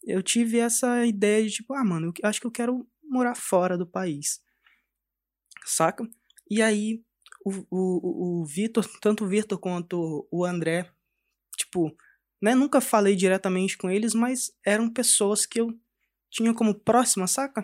eu 0.03 0.23
tive 0.23 0.59
essa 0.59 1.05
ideia 1.05 1.45
de, 1.45 1.51
tipo, 1.51 1.73
ah, 1.73 1.83
mano, 1.83 2.07
eu 2.07 2.29
acho 2.29 2.39
que 2.39 2.47
eu 2.47 2.51
quero 2.51 2.87
morar 3.03 3.35
fora 3.35 3.77
do 3.77 3.85
país, 3.85 4.39
saca? 5.65 6.07
E 6.49 6.61
aí, 6.61 7.03
o, 7.45 7.51
o, 7.69 8.41
o 8.41 8.45
Vitor, 8.45 8.85
tanto 9.01 9.25
o 9.25 9.27
Vitor 9.27 9.59
quanto 9.59 10.27
o 10.31 10.45
André, 10.45 10.89
tipo, 11.57 11.95
né, 12.41 12.53
nunca 12.53 12.81
falei 12.81 13.15
diretamente 13.15 13.77
com 13.77 13.89
eles, 13.89 14.13
mas 14.13 14.51
eram 14.65 14.91
pessoas 14.91 15.45
que 15.45 15.59
eu 15.59 15.77
tinha 16.29 16.53
como 16.53 16.75
próxima, 16.75 17.27
saca? 17.27 17.63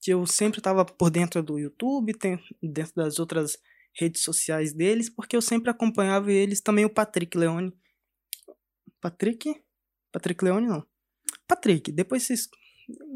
Que 0.00 0.12
eu 0.12 0.26
sempre 0.26 0.60
tava 0.60 0.84
por 0.84 1.10
dentro 1.10 1.42
do 1.42 1.58
YouTube, 1.58 2.16
dentro 2.62 2.94
das 2.94 3.18
outras 3.18 3.58
redes 3.94 4.22
sociais 4.22 4.72
deles, 4.72 5.10
porque 5.10 5.36
eu 5.36 5.42
sempre 5.42 5.70
acompanhava 5.70 6.32
eles, 6.32 6.60
também 6.60 6.84
o 6.84 6.90
Patrick 6.90 7.36
Leone. 7.36 7.72
Patrick? 9.00 9.62
Patrick 10.12 10.44
Leone 10.44 10.66
não. 10.66 10.86
Patrick, 11.46 11.92
depois 11.92 12.22
vocês. 12.22 12.48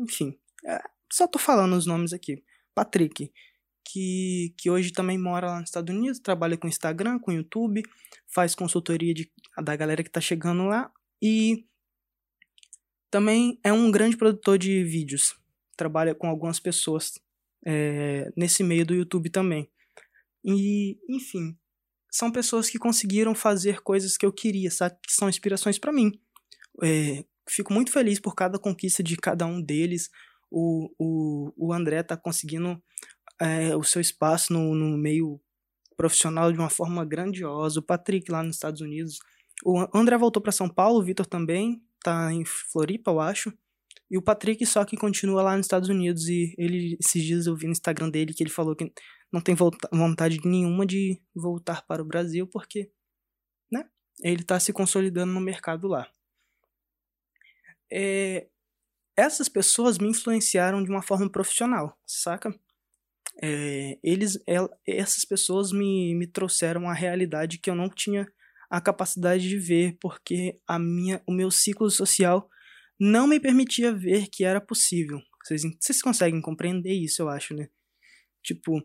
Enfim, 0.03 0.39
é, 0.67 0.81
só 1.13 1.27
tô 1.27 1.39
falando 1.39 1.75
os 1.75 1.87
nomes 1.87 2.13
aqui. 2.13 2.45
Patrick, 2.75 3.33
que, 3.85 4.55
que 4.57 4.71
hoje 4.71 4.93
também 4.93 5.19
mora 5.19 5.49
lá 5.49 5.61
nos 5.61 5.69
Estados 5.69 5.95
Unidos, 5.95 6.19
trabalha 6.19 6.57
com 6.57 6.69
Instagram, 6.69 7.19
com 7.19 7.33
YouTube, 7.33 7.83
faz 8.27 8.55
consultoria 8.55 9.13
de, 9.13 9.31
da 9.63 9.77
galera 9.77 10.03
que 10.03 10.11
tá 10.11 10.21
chegando 10.21 10.65
lá 10.65 10.91
e 11.23 11.67
também 13.11 13.61
é 13.63 13.73
um 13.73 13.91
grande 13.91 14.17
produtor 14.17 14.59
de 14.59 14.83
vídeos. 14.83 15.37
Trabalha 15.77 16.15
com 16.15 16.27
algumas 16.27 16.59
pessoas 16.59 17.13
é, 17.65 18.31
nesse 18.37 18.65
meio 18.65 18.85
do 18.85 18.95
YouTube 18.95 19.31
também. 19.31 19.71
E, 20.45 20.99
enfim, 21.09 21.57
são 22.11 22.31
pessoas 22.31 22.69
que 22.69 22.79
conseguiram 22.79 23.35
fazer 23.35 23.81
coisas 23.83 24.17
que 24.17 24.27
eu 24.27 24.33
queria, 24.33 24.71
sabe? 24.71 24.97
Que 25.07 25.13
são 25.13 25.29
inspirações 25.29 25.79
para 25.79 25.93
mim. 25.93 26.13
É, 26.83 27.25
fico 27.49 27.73
muito 27.73 27.93
feliz 27.93 28.21
por 28.21 28.35
cada 28.35 28.59
conquista 28.59 29.03
de 29.03 29.17
cada 29.17 29.47
um 29.47 29.63
deles. 29.63 30.11
O, 30.51 30.91
o, 30.99 31.53
o 31.57 31.73
André 31.73 32.03
tá 32.03 32.17
conseguindo 32.17 32.83
é, 33.41 33.77
o 33.77 33.83
seu 33.83 34.01
espaço 34.01 34.53
no, 34.53 34.75
no 34.75 34.97
meio 34.97 35.41
profissional 35.97 36.53
de 36.53 36.59
uma 36.59 36.71
forma 36.71 37.05
grandiosa. 37.05 37.81
O 37.81 37.83
Patrick 37.83 38.31
lá 38.31 38.43
nos 38.43 38.57
Estados 38.57 38.81
Unidos. 38.81 39.19
O 39.65 39.87
André 39.95 40.17
voltou 40.19 40.43
para 40.43 40.53
São 40.53 40.69
Paulo, 40.69 40.99
o 40.99 41.03
Vitor 41.03 41.27
também, 41.27 41.83
tá 42.03 42.33
em 42.33 42.45
Floripa, 42.45 43.11
eu 43.11 43.21
acho. 43.21 43.53
E 44.11 44.19
o 44.19 44.23
Patrick 44.23 44.65
só 44.67 44.85
que 44.85 44.97
continua 44.97 45.43
lá 45.43 45.57
nos 45.57 45.67
Estados 45.67 45.89
Unidos 45.89 46.29
e 46.29 46.55
ele 46.59 46.97
esses 47.01 47.23
dias 47.23 47.47
eu 47.47 47.57
vi 47.57 47.67
no 47.67 47.73
Instagram 47.73 48.11
dele 48.11 48.35
que 48.35 48.43
ele 48.43 48.51
falou 48.51 48.77
que 48.77 48.93
não 49.33 49.41
tem 49.41 49.57
vontade 49.93 50.39
nenhuma 50.45 50.87
de 50.87 51.21
voltar 51.35 51.85
para 51.87 52.03
o 52.03 52.05
Brasil 52.05 52.47
porque, 52.47 52.91
né? 53.73 53.89
Ele 54.23 54.45
tá 54.45 54.61
se 54.61 54.73
consolidando 54.73 55.33
no 55.33 55.41
mercado 55.41 55.89
lá. 55.89 56.09
É, 57.91 58.47
essas 59.17 59.49
pessoas 59.49 59.99
me 59.99 60.09
influenciaram 60.09 60.83
de 60.83 60.91
uma 60.91 61.03
forma 61.03 61.31
profissional, 61.31 61.99
saca? 62.07 62.55
É, 63.43 63.99
eles, 64.03 64.39
essas 64.87 65.25
pessoas 65.25 65.73
me, 65.73 66.15
me 66.15 66.27
trouxeram 66.27 66.89
a 66.89 66.95
realidade 66.95 67.59
que 67.59 67.69
eu 67.69 67.75
não 67.75 67.89
tinha 67.89 68.27
a 68.71 68.81
capacidade 68.81 69.49
de 69.49 69.59
ver, 69.59 69.97
porque 70.01 70.59
a 70.67 70.79
minha, 70.79 71.23
o 71.27 71.33
meu 71.33 71.51
ciclo 71.51 71.91
social 71.91 72.49
não 72.99 73.27
me 73.27 73.41
permitia 73.41 73.93
ver 73.93 74.29
que 74.29 74.45
era 74.45 74.61
possível. 74.61 75.21
Vocês, 75.43 75.63
vocês 75.81 76.01
conseguem 76.01 76.41
compreender 76.41 76.93
isso, 76.93 77.23
eu 77.23 77.29
acho, 77.29 77.55
né? 77.55 77.69
Tipo, 78.43 78.83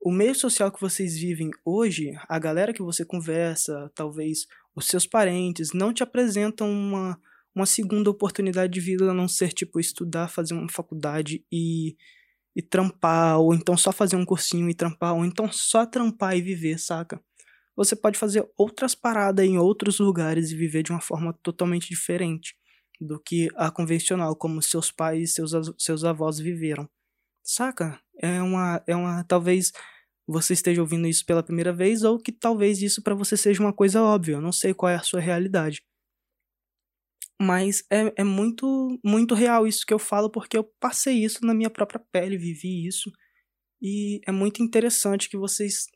o 0.00 0.12
meio 0.12 0.34
social 0.34 0.70
que 0.70 0.80
vocês 0.80 1.16
vivem 1.16 1.50
hoje, 1.64 2.12
a 2.28 2.38
galera 2.38 2.72
que 2.72 2.82
você 2.82 3.04
conversa, 3.04 3.90
talvez 3.94 4.46
os 4.74 4.86
seus 4.86 5.06
parentes, 5.06 5.72
não 5.72 5.92
te 5.92 6.02
apresentam 6.02 6.70
uma, 6.70 7.20
uma 7.54 7.66
segunda 7.66 8.10
oportunidade 8.10 8.72
de 8.72 8.80
vida 8.80 9.10
a 9.10 9.14
não 9.14 9.26
ser, 9.26 9.52
tipo, 9.52 9.80
estudar, 9.80 10.28
fazer 10.28 10.54
uma 10.54 10.68
faculdade 10.68 11.44
e 11.50 11.96
e 12.56 12.62
trampar, 12.62 13.38
ou 13.38 13.54
então 13.54 13.76
só 13.76 13.92
fazer 13.92 14.16
um 14.16 14.24
cursinho 14.24 14.70
e 14.70 14.74
trampar, 14.74 15.14
ou 15.14 15.26
então 15.26 15.52
só 15.52 15.84
trampar 15.84 16.34
e 16.38 16.40
viver, 16.40 16.78
saca? 16.78 17.20
Você 17.76 17.94
pode 17.94 18.18
fazer 18.18 18.48
outras 18.56 18.94
paradas 18.94 19.44
em 19.44 19.58
outros 19.58 19.98
lugares 19.98 20.50
e 20.50 20.56
viver 20.56 20.82
de 20.82 20.90
uma 20.90 21.00
forma 21.00 21.34
totalmente 21.42 21.86
diferente 21.86 22.56
do 22.98 23.20
que 23.20 23.50
a 23.56 23.70
convencional, 23.70 24.34
como 24.34 24.62
seus 24.62 24.90
pais 24.90 25.22
e 25.22 25.32
seus, 25.34 25.52
seus 25.78 26.02
avós 26.02 26.38
viveram. 26.38 26.88
Saca? 27.44 28.00
É 28.18 28.40
uma, 28.40 28.82
é 28.86 28.96
uma. 28.96 29.22
Talvez 29.24 29.72
você 30.26 30.54
esteja 30.54 30.80
ouvindo 30.80 31.06
isso 31.06 31.26
pela 31.26 31.42
primeira 31.42 31.74
vez, 31.74 32.02
ou 32.02 32.18
que 32.18 32.32
talvez 32.32 32.80
isso 32.80 33.02
para 33.02 33.14
você 33.14 33.36
seja 33.36 33.62
uma 33.62 33.72
coisa 33.72 34.02
óbvia. 34.02 34.36
Eu 34.36 34.40
não 34.40 34.52
sei 34.52 34.72
qual 34.72 34.88
é 34.90 34.96
a 34.96 35.02
sua 35.02 35.20
realidade. 35.20 35.82
Mas 37.40 37.84
é, 37.90 38.12
é 38.16 38.24
muito, 38.24 38.98
muito 39.04 39.34
real 39.34 39.66
isso 39.66 39.84
que 39.86 39.92
eu 39.92 39.98
falo, 39.98 40.30
porque 40.30 40.56
eu 40.56 40.64
passei 40.80 41.22
isso 41.22 41.44
na 41.44 41.54
minha 41.54 41.68
própria 41.68 42.00
pele, 42.10 42.38
vivi 42.38 42.86
isso. 42.86 43.12
E 43.80 44.20
é 44.26 44.32
muito 44.32 44.62
interessante 44.62 45.28
que 45.28 45.36
vocês, 45.36 45.86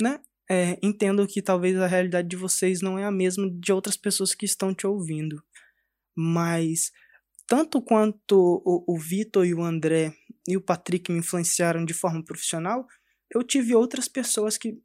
né, 0.00 0.20
é, 0.50 0.78
entendam 0.82 1.26
que 1.26 1.42
talvez 1.42 1.76
a 1.78 1.86
realidade 1.86 2.28
de 2.28 2.36
vocês 2.36 2.80
não 2.80 2.98
é 2.98 3.04
a 3.04 3.10
mesma 3.10 3.50
de 3.50 3.72
outras 3.72 3.96
pessoas 3.96 4.34
que 4.34 4.46
estão 4.46 4.74
te 4.74 4.86
ouvindo. 4.86 5.42
Mas, 6.16 6.90
tanto 7.46 7.82
quanto 7.82 8.62
o, 8.64 8.94
o 8.94 8.98
Vitor 8.98 9.46
e 9.46 9.54
o 9.54 9.62
André 9.62 10.14
e 10.48 10.56
o 10.56 10.60
Patrick 10.60 11.12
me 11.12 11.18
influenciaram 11.18 11.84
de 11.84 11.94
forma 11.94 12.24
profissional, 12.24 12.86
eu 13.30 13.42
tive 13.42 13.74
outras 13.74 14.08
pessoas 14.08 14.56
que 14.56 14.78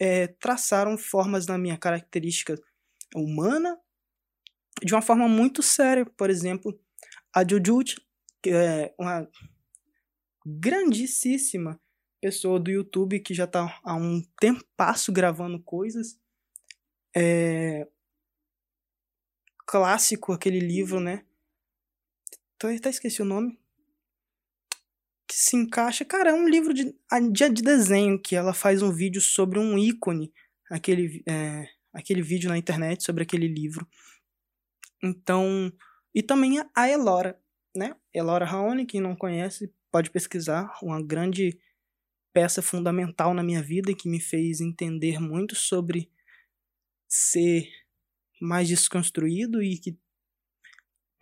é, 0.00 0.26
traçaram 0.26 0.96
formas 0.98 1.46
na 1.46 1.58
minha 1.58 1.76
característica 1.76 2.54
humana 3.14 3.78
de 4.82 4.94
uma 4.94 5.02
forma 5.02 5.28
muito 5.28 5.62
séria. 5.62 6.04
Por 6.04 6.30
exemplo, 6.30 6.78
a 7.34 7.46
Jujut, 7.46 8.00
que 8.42 8.50
é 8.50 8.94
uma 8.98 9.28
grandíssima 10.44 11.80
pessoa 12.20 12.58
do 12.58 12.70
YouTube 12.70 13.20
que 13.20 13.34
já 13.34 13.44
está 13.44 13.78
há 13.82 13.94
um 13.94 14.22
tempasso 14.40 15.12
gravando 15.12 15.60
coisas. 15.62 16.18
É... 17.16 17.86
Clássico, 19.66 20.32
aquele 20.32 20.60
livro, 20.60 20.98
né? 20.98 21.24
Então, 22.56 22.74
até 22.74 22.90
esqueci 22.90 23.22
o 23.22 23.24
nome. 23.24 23.58
Que 25.28 25.36
se 25.36 25.56
encaixa. 25.56 26.04
Cara, 26.04 26.30
é 26.30 26.34
um 26.34 26.48
livro 26.48 26.72
de, 26.72 26.94
de 27.30 27.62
desenho 27.62 28.20
que 28.20 28.34
ela 28.34 28.54
faz 28.54 28.82
um 28.82 28.90
vídeo 28.90 29.20
sobre 29.20 29.58
um 29.58 29.78
ícone. 29.78 30.32
Aquele, 30.70 31.22
é, 31.28 31.68
aquele 31.92 32.22
vídeo 32.22 32.48
na 32.48 32.56
internet 32.56 33.04
sobre 33.04 33.22
aquele 33.22 33.46
livro. 33.46 33.86
Então, 35.02 35.72
e 36.14 36.22
também 36.22 36.58
a 36.74 36.88
Elora, 36.88 37.40
né? 37.74 37.94
Elora 38.12 38.44
Raoni, 38.44 38.86
quem 38.86 39.00
não 39.00 39.14
conhece, 39.14 39.72
pode 39.90 40.10
pesquisar, 40.10 40.76
uma 40.82 41.02
grande 41.02 41.58
peça 42.32 42.60
fundamental 42.62 43.34
na 43.34 43.42
minha 43.42 43.62
vida 43.62 43.94
que 43.94 44.08
me 44.08 44.20
fez 44.20 44.60
entender 44.60 45.20
muito 45.20 45.54
sobre 45.54 46.10
ser 47.08 47.68
mais 48.40 48.68
desconstruído 48.68 49.62
e 49.62 49.78
que 49.78 49.98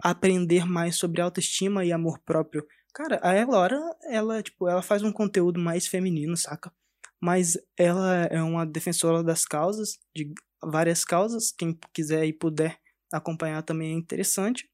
aprender 0.02 0.66
mais 0.66 0.97
sobre 0.97 1.21
autoestima 1.21 1.85
e 1.85 1.92
amor 1.92 2.18
próprio. 2.21 2.66
Cara, 2.92 3.21
a 3.23 3.35
Elora, 3.37 3.78
ela, 4.11 4.42
tipo, 4.42 4.68
ela 4.68 4.83
faz 4.83 5.02
um 5.02 5.12
conteúdo 5.12 5.61
mais 5.61 5.87
feminino, 5.87 6.37
saca? 6.37 6.73
Mas 7.21 7.56
ela 7.78 8.25
é 8.25 8.42
uma 8.42 8.66
defensora 8.66 9.23
das 9.23 9.45
causas, 9.45 9.99
de 10.14 10.33
várias 10.62 11.04
causas, 11.04 11.52
quem 11.52 11.78
quiser 11.92 12.26
e 12.26 12.33
puder 12.33 12.78
acompanhar 13.12 13.62
também 13.62 13.92
é 13.92 13.96
interessante. 13.96 14.68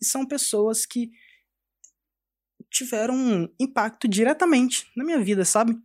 E 0.00 0.04
são 0.04 0.26
pessoas 0.26 0.86
que 0.86 1.10
tiveram 2.70 3.14
um 3.14 3.48
impacto 3.60 4.08
diretamente 4.08 4.90
na 4.96 5.04
minha 5.04 5.22
vida, 5.22 5.44
sabe? 5.44 5.78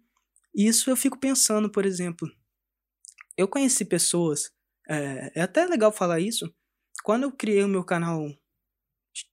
E 0.55 0.67
isso 0.67 0.89
eu 0.89 0.95
fico 0.95 1.19
pensando, 1.19 1.69
por 1.69 1.85
exemplo, 1.85 2.29
eu 3.37 3.47
conheci 3.47 3.85
pessoas, 3.85 4.51
é, 4.89 5.31
é 5.35 5.41
até 5.41 5.65
legal 5.65 5.91
falar 5.91 6.19
isso, 6.19 6.51
quando 7.03 7.23
eu 7.23 7.31
criei 7.31 7.63
o 7.63 7.67
meu 7.67 7.83
canal, 7.83 8.27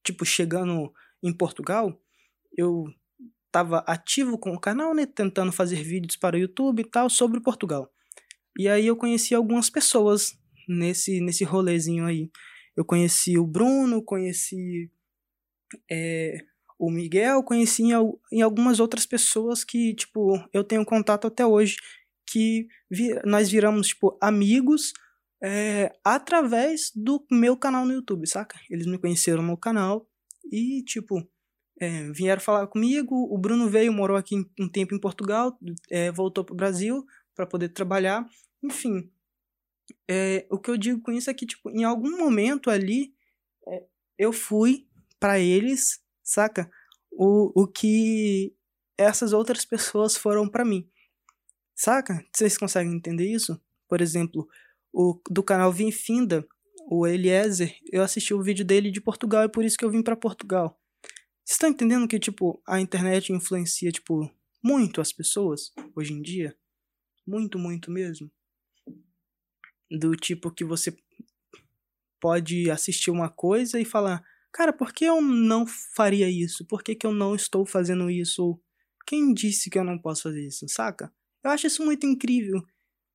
tipo, 0.05 0.25
chegando 0.25 0.93
em 1.23 1.33
Portugal, 1.33 1.99
eu 2.57 2.85
estava 3.47 3.79
ativo 3.87 4.37
com 4.37 4.53
o 4.53 4.61
canal, 4.61 4.95
né, 4.95 5.07
tentando 5.07 5.53
fazer 5.53 5.83
vídeos 5.83 6.17
para 6.17 6.37
o 6.37 6.39
YouTube 6.39 6.81
e 6.81 6.85
tal 6.85 7.09
sobre 7.09 7.41
Portugal. 7.41 7.91
E 8.59 8.69
aí 8.69 8.87
eu 8.87 8.97
conheci 8.97 9.35
algumas 9.35 9.71
pessoas 9.71 10.37
nesse 10.69 11.21
nesse 11.21 11.45
rolezinho 11.45 12.07
aí. 12.07 12.31
Eu 12.77 12.85
conheci 12.85 13.39
o 13.39 13.47
Bruno, 13.47 14.03
conheci 14.03 14.91
é, 15.91 16.45
o 16.79 16.91
Miguel, 16.91 17.43
conheci 17.43 17.83
em, 17.83 17.93
em, 18.33 18.43
algumas 18.43 18.81
outras 18.81 19.07
pessoas 19.07 19.65
que, 19.65 19.95
tipo, 19.95 20.39
eu 20.53 20.65
tenho 20.65 20.85
contato 20.85 21.27
até 21.27 21.47
hoje, 21.47 21.77
que 22.27 22.67
vi, 22.91 23.15
nós 23.25 23.51
viramos, 23.51 23.89
tipo, 23.89 24.19
amigos 24.21 24.93
é, 25.43 25.95
através 26.03 26.91
do 26.95 27.25
meu 27.31 27.57
canal 27.57 27.85
no 27.85 27.93
YouTube, 27.93 28.27
saca? 28.27 28.59
Eles 28.71 28.87
me 28.87 28.99
conheceram 28.99 29.43
no 29.43 29.57
canal 29.57 30.09
e, 30.51 30.83
tipo, 30.85 31.27
é, 31.79 32.11
vieram 32.13 32.41
falar 32.41 32.67
comigo. 32.67 33.15
O 33.31 33.39
Bruno 33.39 33.69
veio, 33.69 33.93
morou 33.93 34.17
aqui 34.17 34.37
um 34.59 34.69
tempo 34.69 34.95
em 34.95 35.01
Portugal, 35.01 35.59
é, 35.91 36.11
voltou 36.11 36.45
para 36.45 36.53
o 36.53 36.57
Brasil 36.57 37.05
para 37.35 37.47
poder 37.47 37.69
trabalhar. 37.71 38.27
Enfim, 38.63 39.11
é, 40.09 40.47
o 40.51 40.59
que 40.59 40.71
eu 40.71 40.77
digo 40.77 41.01
com 41.01 41.13
isso 41.13 41.31
é 41.31 41.35
que, 41.35 41.47
tipo, 41.47 41.71
em 41.71 41.85
algum 41.85 42.17
momento 42.19 42.71
ali, 42.71 43.15
é, 43.67 43.85
eu 44.19 44.33
fui 44.33 44.87
para 45.19 45.39
eles, 45.39 46.01
saca? 46.23 46.71
O, 47.11 47.63
o 47.63 47.67
que 47.67 48.55
essas 48.99 49.33
outras 49.33 49.65
pessoas 49.65 50.17
foram 50.17 50.49
para 50.49 50.65
mim. 50.65 50.89
Saca? 51.75 52.25
Vocês 52.35 52.57
conseguem 52.57 52.95
entender 52.95 53.31
isso? 53.31 53.61
Por 53.89 54.01
exemplo, 54.01 54.49
o 54.93 55.21
do 55.31 55.43
canal 55.43 55.73
Vinfinda, 55.73 56.47
o 56.91 57.07
Eliezer, 57.07 57.77
eu 57.91 58.03
assisti 58.03 58.35
o 58.35 58.43
vídeo 58.43 58.65
dele 58.65 58.91
de 58.91 59.01
Portugal 59.01 59.45
e 59.45 59.49
por 59.51 59.65
isso 59.65 59.77
que 59.77 59.85
eu 59.85 59.91
vim 59.91 60.03
para 60.03 60.17
Portugal. 60.17 60.79
Vocês 61.45 61.57
estão 61.57 61.69
entendendo 61.69 62.09
que, 62.09 62.19
tipo, 62.19 62.63
a 62.67 62.81
internet 62.81 63.33
influencia, 63.33 63.91
tipo, 63.91 64.31
muito 64.63 65.01
as 65.01 65.13
pessoas 65.13 65.73
hoje 65.95 66.13
em 66.13 66.23
dia? 66.23 66.57
Muito, 67.27 67.59
muito 67.59 67.91
mesmo 67.91 68.31
do 69.91 70.17
tipo 70.17 70.51
que 70.51 70.65
você 70.65 70.97
pode 72.21 72.71
assistir 72.71 73.11
uma 73.11 73.29
coisa 73.29 73.81
e 73.81 73.85
falar, 73.85 74.25
cara, 74.53 74.73
por 74.73 74.93
que 74.93 75.05
eu 75.05 75.21
não 75.21 75.67
faria 75.67 76.29
isso? 76.29 76.65
Por 76.65 76.83
que, 76.83 76.95
que 76.95 77.07
eu 77.07 77.13
não 77.13 77.35
estou 77.35 77.67
fazendo 77.67 78.11
isso? 78.11 78.59
Quem 79.07 79.35
disse 79.35 79.69
que 79.69 79.79
eu 79.79 79.85
não 79.85 79.99
posso 79.99 80.23
fazer 80.23 80.47
isso, 80.47 80.67
saca? 80.69 81.13
Eu 81.45 81.51
acho 81.51 81.67
isso 81.67 81.85
muito 81.85 82.07
incrível. 82.07 82.63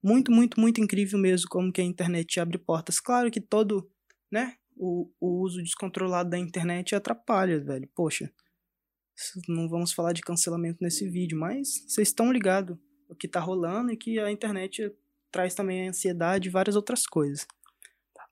Muito, 0.01 0.31
muito, 0.31 0.59
muito 0.59 0.79
incrível 0.79 1.19
mesmo 1.19 1.49
como 1.49 1.73
que 1.73 1.81
a 1.81 1.83
internet 1.83 2.39
abre 2.39 2.57
portas. 2.57 2.99
Claro 2.99 3.31
que 3.31 3.41
todo, 3.41 3.89
né, 4.31 4.55
o, 4.77 5.11
o 5.19 5.41
uso 5.41 5.61
descontrolado 5.61 6.29
da 6.29 6.37
internet 6.37 6.95
atrapalha, 6.95 7.59
velho. 7.59 7.89
Poxa, 7.93 8.31
não 9.47 9.67
vamos 9.67 9.91
falar 9.91 10.13
de 10.13 10.21
cancelamento 10.21 10.77
nesse 10.81 11.09
vídeo, 11.09 11.37
mas 11.37 11.83
vocês 11.87 12.07
estão 12.07 12.31
ligados 12.31 12.77
o 13.09 13.15
que 13.15 13.27
tá 13.27 13.39
rolando 13.39 13.91
e 13.91 13.97
que 13.97 14.19
a 14.19 14.31
internet 14.31 14.93
traz 15.31 15.53
também 15.55 15.87
a 15.87 15.89
ansiedade 15.89 16.47
e 16.47 16.51
várias 16.51 16.75
outras 16.75 17.05
coisas. 17.05 17.45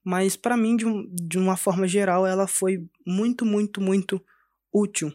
Mas 0.03 0.35
para 0.37 0.55
mim, 0.55 0.75
de, 0.77 0.85
um, 0.85 1.07
de 1.13 1.37
uma 1.37 1.57
forma 1.57 1.87
geral, 1.87 2.25
ela 2.25 2.47
foi 2.47 2.87
muito, 3.05 3.45
muito, 3.45 3.81
muito 3.81 4.23
útil. 4.71 5.11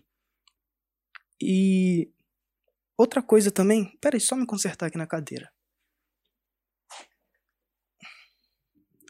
E 1.41 2.13
outra 2.97 3.23
coisa 3.23 3.51
também, 3.51 3.97
peraí, 4.01 4.21
só 4.21 4.37
me 4.37 4.47
consertar 4.47 4.87
aqui 4.87 4.99
na 4.99 5.07
cadeira. 5.07 5.51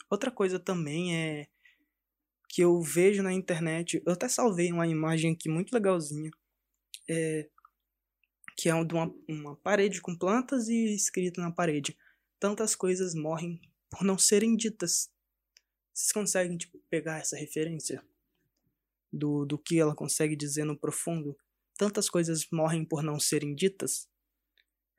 Outra 0.09 0.31
coisa 0.31 0.59
também 0.59 1.17
é 1.17 1.49
que 2.49 2.61
eu 2.61 2.81
vejo 2.83 3.23
na 3.23 3.33
internet, 3.33 4.03
eu 4.05 4.13
até 4.13 4.29
salvei 4.29 4.71
uma 4.71 4.87
imagem 4.87 5.33
aqui 5.33 5.49
muito 5.49 5.73
legalzinha, 5.73 6.31
é, 7.09 7.49
que 8.59 8.69
é 8.69 8.85
de 8.85 8.95
uma, 8.95 9.15
uma 9.27 9.57
parede 9.57 10.03
com 10.03 10.15
plantas 10.15 10.69
e 10.69 10.95
escrito 10.95 11.41
na 11.41 11.51
parede: 11.51 11.97
tantas 12.43 12.75
coisas 12.75 13.15
morrem 13.15 13.61
por 13.89 14.03
não 14.03 14.19
serem 14.19 14.57
ditas. 14.57 15.09
Vocês 15.95 16.11
conseguem 16.11 16.57
tipo, 16.57 16.77
pegar 16.91 17.21
essa 17.21 17.37
referência 17.37 18.05
do, 19.13 19.47
do 19.47 19.57
que 19.57 19.79
ela 19.79 19.95
consegue 19.95 20.35
dizer 20.35 20.65
no 20.65 20.77
profundo? 20.77 21.39
Tantas 21.79 22.11
coisas 22.11 22.45
morrem 22.51 22.85
por 22.85 23.01
não 23.01 23.21
serem 23.21 23.55
ditas. 23.55 24.09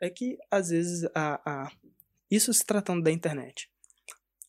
É 0.02 0.10
que 0.10 0.38
às 0.50 0.70
vezes 0.70 1.04
a, 1.14 1.42
a 1.46 1.72
isso 2.32 2.54
se 2.54 2.66
tratando 2.66 3.04
da 3.04 3.12
internet 3.12 3.70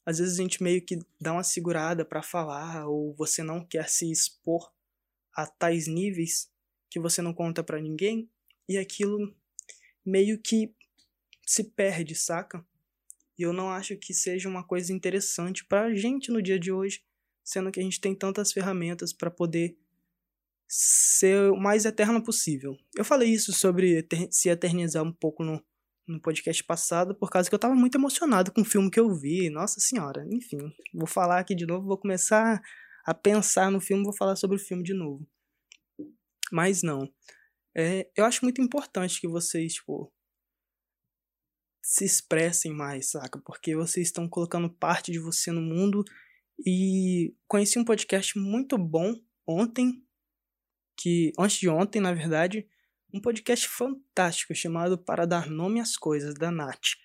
às 0.07 0.19
vezes 0.19 0.39
a 0.39 0.43
gente 0.43 0.63
meio 0.63 0.85
que 0.85 0.99
dá 1.21 1.33
uma 1.33 1.43
segurada 1.43 2.05
para 2.05 2.23
falar 2.23 2.87
ou 2.87 3.13
você 3.15 3.43
não 3.43 3.65
quer 3.65 3.89
se 3.89 4.11
expor 4.11 4.71
a 5.35 5.47
tais 5.47 5.87
níveis 5.89 6.51
que 6.91 7.01
você 7.01 7.23
não 7.23 7.33
conta 7.33 7.65
para 7.65 7.81
ninguém 7.81 8.31
e 8.69 8.77
aquilo 8.77 9.35
meio 10.05 10.39
que 10.39 10.73
se 11.47 11.65
perde, 11.65 12.15
saca? 12.15 12.65
E 13.39 13.43
eu 13.43 13.53
não 13.53 13.71
acho 13.71 13.97
que 13.97 14.15
seja 14.15 14.49
uma 14.49 14.65
coisa 14.65 14.93
interessante 14.93 15.65
pra 15.65 15.95
gente 15.95 16.31
no 16.31 16.43
dia 16.43 16.59
de 16.59 16.71
hoje, 16.71 17.03
sendo 17.43 17.71
que 17.71 17.81
a 17.81 17.83
gente 17.83 18.01
tem 18.01 18.15
tantas 18.15 18.53
ferramentas 18.53 19.13
para 19.13 19.31
poder 19.31 19.77
ser 20.69 21.51
o 21.51 21.57
mais 21.57 21.85
eterno 21.85 22.23
possível. 22.23 22.77
Eu 22.97 23.05
falei 23.05 23.29
isso 23.29 23.53
sobre 23.53 24.07
se 24.31 24.49
eternizar 24.49 25.03
um 25.03 25.13
pouco 25.13 25.45
no, 25.45 25.63
no 26.07 26.21
podcast 26.21 26.63
passado 26.65 27.15
por 27.15 27.31
causa 27.31 27.49
que 27.49 27.55
eu 27.55 27.59
tava 27.59 27.75
muito 27.75 27.97
emocionado 27.97 28.53
com 28.53 28.63
o 28.63 28.65
filme 28.65 28.91
que 28.91 29.01
eu 29.01 29.13
vi. 29.13 29.51
Nossa 29.51 29.81
senhora, 29.81 30.27
enfim, 30.31 30.59
vou 30.93 31.07
falar 31.07 31.41
aqui 31.41 31.55
de 31.55 31.67
novo, 31.67 31.87
vou 31.87 31.99
começar 31.99 32.63
a 33.05 33.13
pensar 33.13 33.71
no 33.71 33.81
filme, 33.81 34.05
vou 34.05 34.17
falar 34.17 34.37
sobre 34.37 34.57
o 34.57 34.61
filme 34.61 34.83
de 34.83 34.95
novo. 34.95 35.27
Mas 36.53 36.83
não. 36.83 37.11
É, 37.77 38.09
eu 38.17 38.25
acho 38.25 38.45
muito 38.45 38.63
importante 38.63 39.21
que 39.21 39.27
vocês, 39.27 39.75
tipo, 39.75 40.13
se 41.85 42.03
expressem 42.03 42.73
mais, 42.73 43.11
saca? 43.11 43.39
Porque 43.45 43.77
vocês 43.77 44.07
estão 44.07 44.27
colocando 44.27 44.71
parte 44.71 45.13
de 45.13 45.19
você 45.19 45.53
no 45.53 45.61
mundo. 45.61 46.03
E 46.67 47.35
conheci 47.47 47.79
um 47.79 47.85
podcast 47.85 48.39
muito 48.39 48.79
bom 48.79 49.15
ontem, 49.47 50.03
que 50.99 51.31
antes 51.39 51.59
de 51.59 51.69
ontem, 51.69 52.01
na 52.01 52.15
verdade, 52.15 52.67
um 53.13 53.21
podcast 53.21 53.69
fantástico 53.69 54.55
chamado 54.55 54.97
Para 54.97 55.27
Dar 55.27 55.51
Nome 55.51 55.79
às 55.79 55.95
Coisas, 55.95 56.35
da 56.35 56.51
Nath. 56.51 56.97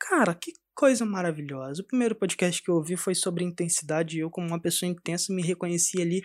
Cara, 0.00 0.34
que 0.34 0.52
coisa 0.74 1.04
maravilhosa. 1.04 1.82
O 1.82 1.86
primeiro 1.86 2.16
podcast 2.16 2.60
que 2.60 2.70
eu 2.70 2.74
ouvi 2.74 2.96
foi 2.96 3.14
sobre 3.14 3.44
intensidade 3.44 4.16
e 4.16 4.20
eu, 4.20 4.30
como 4.30 4.48
uma 4.48 4.60
pessoa 4.60 4.90
intensa, 4.90 5.32
me 5.32 5.42
reconheci 5.42 6.02
ali 6.02 6.20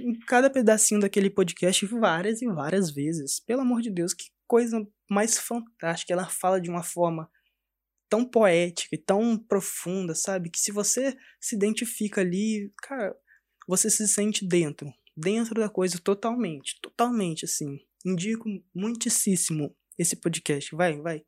em 0.00 0.18
cada 0.20 0.48
pedacinho 0.48 1.00
daquele 1.00 1.28
podcast 1.28 1.84
várias 1.84 2.40
e 2.40 2.46
várias 2.46 2.90
vezes. 2.90 3.40
Pelo 3.40 3.60
amor 3.60 3.82
de 3.82 3.90
Deus, 3.90 4.14
que 4.14 4.24
coisa 4.46 4.86
mais 5.10 5.38
fantástica. 5.38 6.12
Ela 6.12 6.28
fala 6.28 6.60
de 6.60 6.70
uma 6.70 6.82
forma 6.82 7.30
tão 8.08 8.24
poética 8.24 8.94
e 8.94 8.98
tão 8.98 9.38
profunda, 9.38 10.14
sabe? 10.14 10.50
Que 10.50 10.58
se 10.58 10.72
você 10.72 11.16
se 11.40 11.56
identifica 11.56 12.20
ali, 12.20 12.72
cara, 12.82 13.16
você 13.66 13.90
se 13.90 14.06
sente 14.08 14.46
dentro. 14.46 14.92
Dentro 15.16 15.54
da 15.54 15.68
coisa 15.68 15.98
totalmente. 15.98 16.78
Totalmente, 16.80 17.44
assim. 17.44 17.78
Indico 18.04 18.48
muitíssimo 18.74 19.74
esse 19.98 20.16
podcast. 20.16 20.74
Vai, 20.74 21.00
vai. 21.00 21.24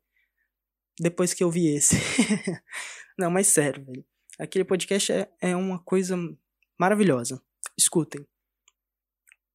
Depois 0.99 1.33
que 1.33 1.43
eu 1.43 1.49
vi 1.49 1.67
esse. 1.75 1.95
Não, 3.17 3.31
mas 3.31 3.47
sério, 3.47 3.83
velho. 3.85 4.05
Aquele 4.37 4.63
podcast 4.63 5.11
é, 5.11 5.29
é 5.41 5.55
uma 5.55 5.79
coisa 5.83 6.15
maravilhosa. 6.79 7.41
Escutem. 7.77 8.25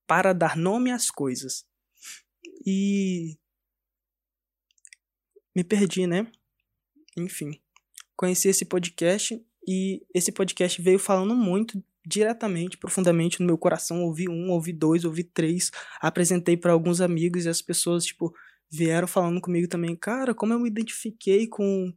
Para 0.06 0.32
dar 0.32 0.56
nome 0.56 0.90
às 0.90 1.10
coisas. 1.10 1.66
E. 2.66 3.38
Me 5.54 5.62
perdi, 5.62 6.06
né? 6.06 6.26
Enfim. 7.16 7.60
Conheci 8.16 8.48
esse 8.48 8.64
podcast 8.64 9.40
e 9.66 10.04
esse 10.14 10.32
podcast 10.32 10.80
veio 10.80 10.98
falando 10.98 11.34
muito 11.34 11.82
diretamente, 12.06 12.76
profundamente 12.76 13.40
no 13.40 13.46
meu 13.46 13.56
coração. 13.56 14.02
Ouvi 14.02 14.28
um, 14.28 14.50
ouvi 14.50 14.72
dois, 14.72 15.04
ouvi 15.04 15.24
três, 15.24 15.70
apresentei 16.00 16.56
para 16.56 16.72
alguns 16.72 17.00
amigos 17.00 17.44
e 17.44 17.48
as 17.48 17.62
pessoas, 17.62 18.04
tipo, 18.04 18.34
vieram 18.70 19.06
falando 19.06 19.40
comigo 19.40 19.68
também, 19.68 19.96
cara, 19.96 20.34
como 20.34 20.52
eu 20.52 20.58
me 20.60 20.68
identifiquei 20.68 21.46
com 21.46 21.92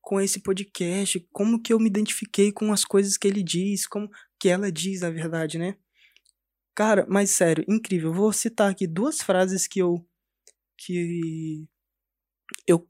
com 0.00 0.18
esse 0.18 0.40
podcast, 0.40 1.20
como 1.30 1.60
que 1.60 1.70
eu 1.70 1.78
me 1.78 1.86
identifiquei 1.86 2.50
com 2.50 2.72
as 2.72 2.82
coisas 2.82 3.18
que 3.18 3.28
ele 3.28 3.42
diz, 3.42 3.86
como 3.86 4.08
que 4.40 4.48
ela 4.48 4.72
diz, 4.72 5.02
na 5.02 5.10
verdade, 5.10 5.58
né? 5.58 5.76
Cara, 6.74 7.06
mas 7.10 7.30
sério, 7.30 7.62
incrível. 7.68 8.10
vou 8.12 8.32
citar 8.32 8.70
aqui 8.70 8.86
duas 8.86 9.20
frases 9.20 9.66
que 9.66 9.80
eu 9.80 10.02
que 10.78 11.68
eu 12.66 12.86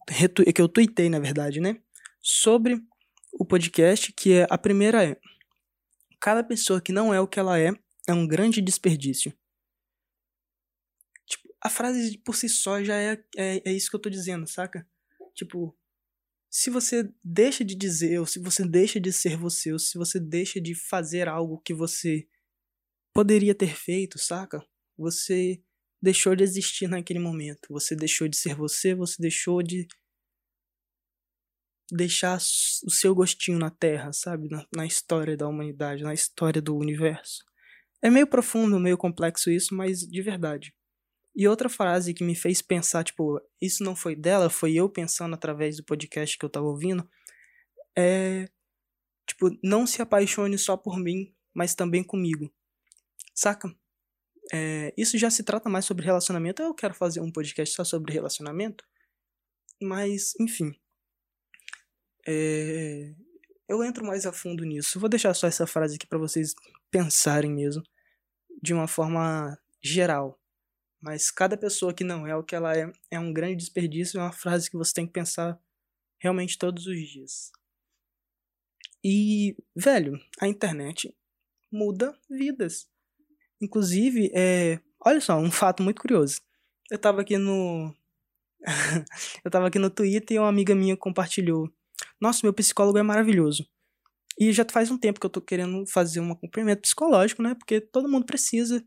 que 0.53 0.61
eu 0.61 0.69
tuitei, 0.69 1.09
na 1.09 1.19
verdade, 1.19 1.61
né? 1.61 1.81
Sobre 2.21 2.81
o 3.33 3.45
podcast, 3.45 4.13
que 4.13 4.33
é 4.33 4.47
a 4.51 4.59
primeira 4.59 5.05
é 5.05 5.17
cada 6.21 6.43
pessoa 6.43 6.81
que 6.81 6.93
não 6.93 7.15
é 7.15 7.21
o 7.21 7.29
que 7.29 7.39
ela 7.39 7.59
é 7.59 7.73
é 8.09 8.13
um 8.13 8.27
grande 8.27 8.61
desperdício. 8.61 9.33
Tipo, 11.27 11.55
a 11.63 11.69
frase 11.69 12.19
por 12.19 12.35
si 12.35 12.49
só 12.49 12.83
já 12.83 12.97
é, 12.97 13.23
é, 13.37 13.63
é 13.65 13.73
isso 13.73 13.91
que 13.91 13.97
eu 13.97 14.01
tô 14.01 14.09
dizendo, 14.09 14.47
saca? 14.47 14.89
Tipo, 15.35 15.77
se 16.51 16.71
você 16.71 17.13
deixa 17.23 17.65
de 17.65 17.75
dizer, 17.75 18.19
ou 18.19 18.27
se 18.27 18.39
você 18.39 18.67
deixa 18.67 18.99
de 18.99 19.13
ser 19.13 19.37
você, 19.37 19.73
ou 19.73 19.79
se 19.79 19.99
você 19.99 20.19
deixa 20.19 20.61
de 20.61 20.75
fazer 20.75 21.29
algo 21.29 21.61
que 21.61 21.75
você 21.75 22.27
poderia 23.13 23.55
ter 23.55 23.77
feito, 23.77 24.19
saca? 24.19 24.65
Você 24.97 25.63
deixou 26.01 26.35
de 26.35 26.45
existir 26.45 26.89
naquele 26.89 27.19
momento. 27.19 27.69
Você 27.71 27.95
deixou 27.95 28.29
de 28.29 28.37
ser 28.37 28.55
você, 28.55 28.95
você 28.95 29.17
deixou 29.21 29.63
de 29.63 29.87
deixar 31.91 32.37
o 32.37 32.91
seu 32.91 33.15
gostinho 33.15 33.59
na 33.59 33.71
Terra, 33.71 34.13
sabe? 34.13 34.49
Na, 34.49 34.67
na, 34.75 34.87
história 34.87 35.37
da 35.37 35.49
humanidade, 35.49 36.03
na 36.03 36.13
história 36.15 36.61
do 36.61 36.77
universo. 36.77 37.45
É 38.03 38.11
meio 38.11 38.27
profundo, 38.27 38.79
meio 38.79 38.99
complexo 38.99 39.51
isso, 39.51 39.75
mas 39.75 40.01
de 40.01 40.23
verdade. 40.23 40.75
E 41.35 41.47
outra 41.49 41.69
frase 41.69 42.15
que 42.15 42.25
me 42.25 42.35
fez 42.35 42.61
pensar, 42.61 43.05
tipo, 43.05 43.41
isso 43.61 43.83
não 43.83 43.97
foi 43.97 44.15
dela, 44.15 44.51
foi 44.51 44.75
eu 44.75 44.89
pensando 44.89 45.35
através 45.35 45.77
do 45.77 45.85
podcast 45.85 46.37
que 46.37 46.45
eu 46.45 46.51
tava 46.51 46.67
ouvindo, 46.67 47.09
é. 47.97 48.49
Tipo, 49.27 49.51
não 49.63 49.87
se 49.87 50.01
apaixone 50.01 50.57
só 50.59 50.77
por 50.77 50.99
mim, 50.99 51.35
mas 51.55 51.75
também 51.75 52.03
comigo. 52.03 52.53
Saca? 53.35 53.69
É, 54.53 54.93
isso 54.97 55.19
já 55.19 55.31
se 55.31 55.43
trata 55.43 55.69
mais 55.69 55.85
sobre 55.85 56.05
relacionamento. 56.05 56.63
Eu 56.63 56.75
quero 56.75 56.95
fazer 56.95 57.21
um 57.21 57.31
podcast 57.31 57.75
só 57.75 57.85
sobre 57.85 58.13
relacionamento. 58.13 58.85
Mas, 59.81 60.35
enfim. 60.41 60.75
É, 62.27 63.15
eu 63.69 63.85
entro 63.85 64.05
mais 64.05 64.27
a 64.27 64.33
fundo 64.33 64.65
nisso. 64.65 64.99
Vou 64.99 65.09
deixar 65.09 65.35
só 65.35 65.47
essa 65.47 65.67
frase 65.67 65.97
aqui 65.97 66.07
para 66.07 66.19
vocês 66.19 66.55
pensarem 66.91 67.53
mesmo, 67.53 67.83
de 68.63 68.73
uma 68.73 68.89
forma 68.89 69.59
geral. 69.83 70.41
Mas 71.01 71.31
cada 71.31 71.57
pessoa 71.57 71.95
que 71.95 72.03
não 72.03 72.27
é 72.27 72.35
o 72.35 72.43
que 72.43 72.57
ela 72.57 72.77
é 72.77 72.91
é 73.11 73.21
um 73.21 73.33
grande 73.33 73.57
desperdício, 73.57 74.19
é 74.19 74.23
uma 74.23 74.33
frase 74.33 74.71
que 74.71 74.77
você 74.77 74.93
tem 74.93 75.07
que 75.07 75.13
pensar 75.13 75.61
realmente 76.19 76.59
todos 76.59 76.87
os 76.87 76.99
dias. 76.99 77.53
E, 79.05 79.57
velho, 79.77 80.19
a 80.41 80.49
internet 80.49 81.15
muda 81.71 82.19
vidas. 82.29 82.89
Inclusive, 83.61 84.31
é, 84.35 84.81
olha 85.05 85.21
só, 85.21 85.39
um 85.39 85.51
fato 85.51 85.83
muito 85.83 86.01
curioso. 86.01 86.41
Eu 86.91 86.99
tava 86.99 87.21
aqui 87.21 87.37
no 87.39 87.95
eu 89.45 89.51
tava 89.51 89.69
aqui 89.69 89.79
no 89.79 89.91
Twitter 89.91 90.37
e 90.37 90.41
uma 90.41 90.49
amiga 90.49 90.75
minha 90.75 90.97
compartilhou 90.97 91.71
nossa, 92.21 92.41
meu 92.43 92.53
psicólogo 92.53 92.99
é 92.99 93.03
maravilhoso. 93.03 93.67
E 94.39 94.53
já 94.53 94.65
faz 94.71 94.91
um 94.91 94.99
tempo 94.99 95.19
que 95.21 95.27
eu 95.27 95.31
tô 95.31 95.41
querendo 95.41 95.85
fazer 95.87 96.21
um 96.21 96.33
acompanhamento 96.33 96.83
psicológico, 96.83 97.43
né? 97.43 97.55
Porque 97.55 97.81
todo 97.81 98.09
mundo 98.09 98.27
precisa. 98.27 98.85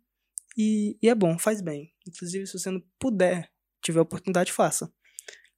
E, 0.57 0.97
e 1.01 1.09
é 1.09 1.15
bom, 1.15 1.37
faz 1.37 1.61
bem. 1.61 1.93
Inclusive, 2.07 2.47
se 2.47 2.57
você 2.57 2.69
não 2.69 2.81
puder, 2.99 3.49
tiver 3.81 4.01
oportunidade, 4.01 4.51
faça. 4.51 4.91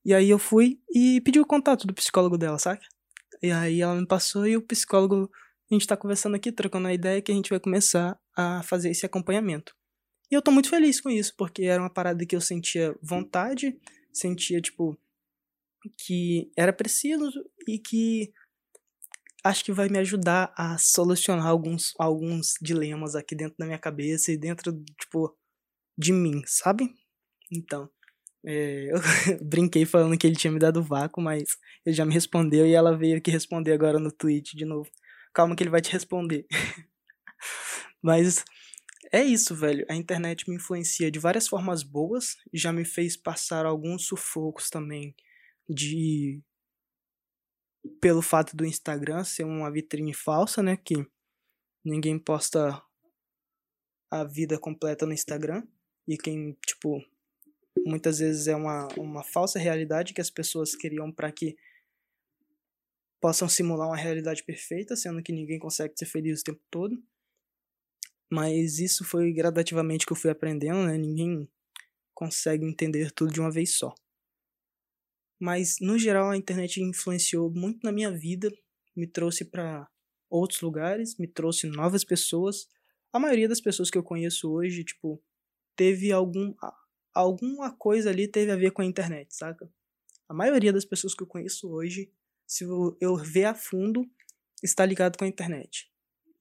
E 0.05 0.13
aí 0.13 0.29
eu 0.29 0.39
fui 0.39 0.79
e 0.93 1.21
pedi 1.21 1.39
o 1.39 1.45
contato 1.45 1.87
do 1.87 1.93
psicólogo 1.93 2.37
dela, 2.37 2.59
sabe? 2.59 2.81
E 3.41 3.51
aí 3.51 3.81
ela 3.81 3.95
me 3.95 4.07
passou 4.07 4.47
e 4.47 4.57
o 4.57 4.61
psicólogo, 4.61 5.29
a 5.71 5.73
gente 5.73 5.87
tá 5.87 5.97
conversando 5.97 6.35
aqui, 6.35 6.51
trocando 6.51 6.87
a 6.87 6.93
ideia 6.93 7.21
que 7.21 7.31
a 7.31 7.35
gente 7.35 7.49
vai 7.49 7.59
começar 7.59 8.19
a 8.35 8.63
fazer 8.63 8.89
esse 8.89 9.05
acompanhamento. 9.05 9.75
E 10.31 10.35
eu 10.35 10.41
tô 10.41 10.51
muito 10.51 10.69
feliz 10.69 10.99
com 10.99 11.09
isso, 11.09 11.33
porque 11.37 11.63
era 11.63 11.81
uma 11.81 11.89
parada 11.89 12.25
que 12.25 12.35
eu 12.35 12.41
sentia 12.41 12.95
vontade, 13.01 13.77
sentia, 14.11 14.59
tipo, 14.61 14.97
que 15.97 16.51
era 16.57 16.73
preciso 16.73 17.29
e 17.67 17.77
que 17.77 18.33
acho 19.43 19.63
que 19.63 19.73
vai 19.73 19.89
me 19.89 19.99
ajudar 19.99 20.53
a 20.57 20.77
solucionar 20.77 21.47
alguns, 21.47 21.93
alguns 21.99 22.53
dilemas 22.61 23.15
aqui 23.15 23.35
dentro 23.35 23.57
da 23.57 23.65
minha 23.65 23.77
cabeça 23.77 24.31
e 24.31 24.37
dentro, 24.37 24.73
tipo, 24.99 25.37
de 25.97 26.13
mim, 26.13 26.41
sabe? 26.45 26.89
Então, 27.51 27.89
é, 28.45 28.91
eu 28.91 28.97
brinquei 29.43 29.85
falando 29.85 30.17
que 30.17 30.25
ele 30.25 30.35
tinha 30.35 30.51
me 30.51 30.59
dado 30.59 30.81
vácuo, 30.81 31.21
mas 31.21 31.57
ele 31.85 31.95
já 31.95 32.05
me 32.05 32.13
respondeu 32.13 32.65
e 32.65 32.73
ela 32.73 32.97
veio 32.97 33.17
aqui 33.17 33.29
responder 33.29 33.73
agora 33.73 33.99
no 33.99 34.11
tweet 34.11 34.55
de 34.55 34.65
novo. 34.65 34.89
Calma 35.33 35.55
que 35.55 35.63
ele 35.63 35.69
vai 35.69 35.81
te 35.81 35.91
responder. 35.91 36.45
mas 38.03 38.43
é 39.11 39.23
isso, 39.23 39.55
velho. 39.55 39.85
A 39.89 39.95
internet 39.95 40.49
me 40.49 40.55
influencia 40.55 41.09
de 41.09 41.19
várias 41.19 41.47
formas 41.47 41.83
boas, 41.83 42.35
já 42.53 42.73
me 42.73 42.83
fez 42.83 43.15
passar 43.15 43.65
alguns 43.65 44.05
sufocos 44.05 44.69
também 44.69 45.15
de 45.69 46.41
pelo 48.01 48.21
fato 48.21 48.55
do 48.55 48.65
Instagram 48.65 49.23
ser 49.23 49.43
uma 49.43 49.71
vitrine 49.71 50.13
falsa, 50.13 50.61
né, 50.63 50.77
que 50.77 51.05
ninguém 51.83 52.17
posta 52.17 52.81
a 54.09 54.23
vida 54.23 54.57
completa 54.57 55.05
no 55.05 55.13
Instagram 55.13 55.65
e 56.07 56.17
quem, 56.17 56.57
tipo, 56.65 57.03
muitas 57.85 58.19
vezes 58.19 58.47
é 58.47 58.55
uma, 58.55 58.87
uma 58.97 59.23
falsa 59.23 59.59
realidade 59.59 60.13
que 60.13 60.21
as 60.21 60.29
pessoas 60.29 60.75
queriam 60.75 61.11
para 61.11 61.31
que 61.31 61.55
possam 63.19 63.47
simular 63.47 63.87
uma 63.87 63.97
realidade 63.97 64.43
perfeita, 64.43 64.95
sendo 64.95 65.23
que 65.23 65.31
ninguém 65.31 65.57
consegue 65.57 65.93
ser 65.97 66.05
feliz 66.05 66.41
o 66.41 66.43
tempo 66.43 66.61
todo. 66.69 67.01
Mas 68.33 68.79
isso 68.79 69.05
foi 69.05 69.31
gradativamente 69.31 70.07
que 70.07 70.11
eu 70.11 70.17
fui 70.17 70.31
aprendendo, 70.31 70.87
né? 70.87 70.97
Ninguém 70.97 71.47
consegue 72.15 72.65
entender 72.65 73.11
tudo 73.11 73.31
de 73.31 73.39
uma 73.39 73.51
vez 73.51 73.77
só. 73.77 73.93
Mas 75.39 75.75
no 75.79 75.99
geral 75.99 76.31
a 76.31 76.35
internet 76.35 76.81
influenciou 76.81 77.51
muito 77.51 77.83
na 77.83 77.91
minha 77.91 78.11
vida, 78.11 78.51
me 78.95 79.05
trouxe 79.05 79.45
para 79.45 79.87
outros 80.31 80.61
lugares, 80.61 81.15
me 81.19 81.27
trouxe 81.27 81.67
novas 81.67 82.03
pessoas. 82.03 82.67
A 83.11 83.19
maioria 83.19 83.47
das 83.47 83.61
pessoas 83.61 83.91
que 83.91 83.99
eu 83.99 84.03
conheço 84.03 84.51
hoje, 84.51 84.83
tipo, 84.83 85.23
teve 85.75 86.11
algum 86.11 86.55
alguma 87.13 87.71
coisa 87.71 88.09
ali 88.09 88.27
teve 88.27 88.51
a 88.51 88.55
ver 88.55 88.71
com 88.71 88.81
a 88.81 88.85
internet, 88.85 89.35
saca? 89.35 89.71
A 90.27 90.33
maioria 90.33 90.73
das 90.73 90.85
pessoas 90.85 91.13
que 91.13 91.21
eu 91.21 91.27
conheço 91.27 91.69
hoje, 91.69 92.11
se 92.47 92.63
eu 92.99 93.15
ver 93.15 93.45
a 93.45 93.53
fundo, 93.53 94.09
está 94.63 94.83
ligado 94.83 95.19
com 95.19 95.23
a 95.23 95.27
internet. 95.27 95.92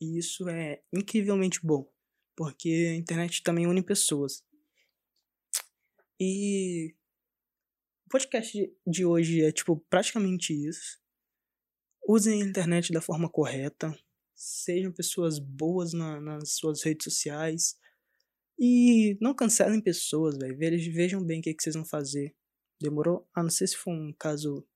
E 0.03 0.19
isso 0.19 0.49
é 0.49 0.83
incrivelmente 0.93 1.61
bom, 1.63 1.89
porque 2.35 2.91
a 2.91 2.97
internet 2.97 3.41
também 3.41 3.69
une 3.69 3.85
pessoas. 3.85 4.45
E 6.19 6.93
o 8.05 8.11
podcast 8.11 8.77
de 8.85 9.07
hoje 9.07 9.45
é 9.45 9.53
tipo 9.53 9.79
praticamente 9.89 10.53
isso. 10.53 11.01
Usem 12.05 12.43
a 12.43 12.45
internet 12.45 12.93
da 12.93 13.01
forma 13.01 13.31
correta, 13.31 13.97
sejam 14.35 14.91
pessoas 14.91 15.39
boas 15.39 15.93
na, 15.93 16.21
nas 16.21 16.57
suas 16.57 16.83
redes 16.83 17.05
sociais, 17.05 17.79
e 18.59 19.17
não 19.21 19.33
cancelem 19.37 19.81
pessoas, 19.81 20.37
velho. 20.37 20.59
Vejam 20.59 21.25
bem 21.25 21.39
o 21.39 21.43
que, 21.45 21.51
é 21.51 21.55
que 21.55 21.63
vocês 21.63 21.77
vão 21.77 21.85
fazer. 21.85 22.35
Demorou? 22.81 23.29
Ah, 23.33 23.45
não 23.45 23.51
sei 23.51 23.69
se 23.69 23.77
foi 23.77 23.95
um 23.95 24.13
caso 24.13 24.67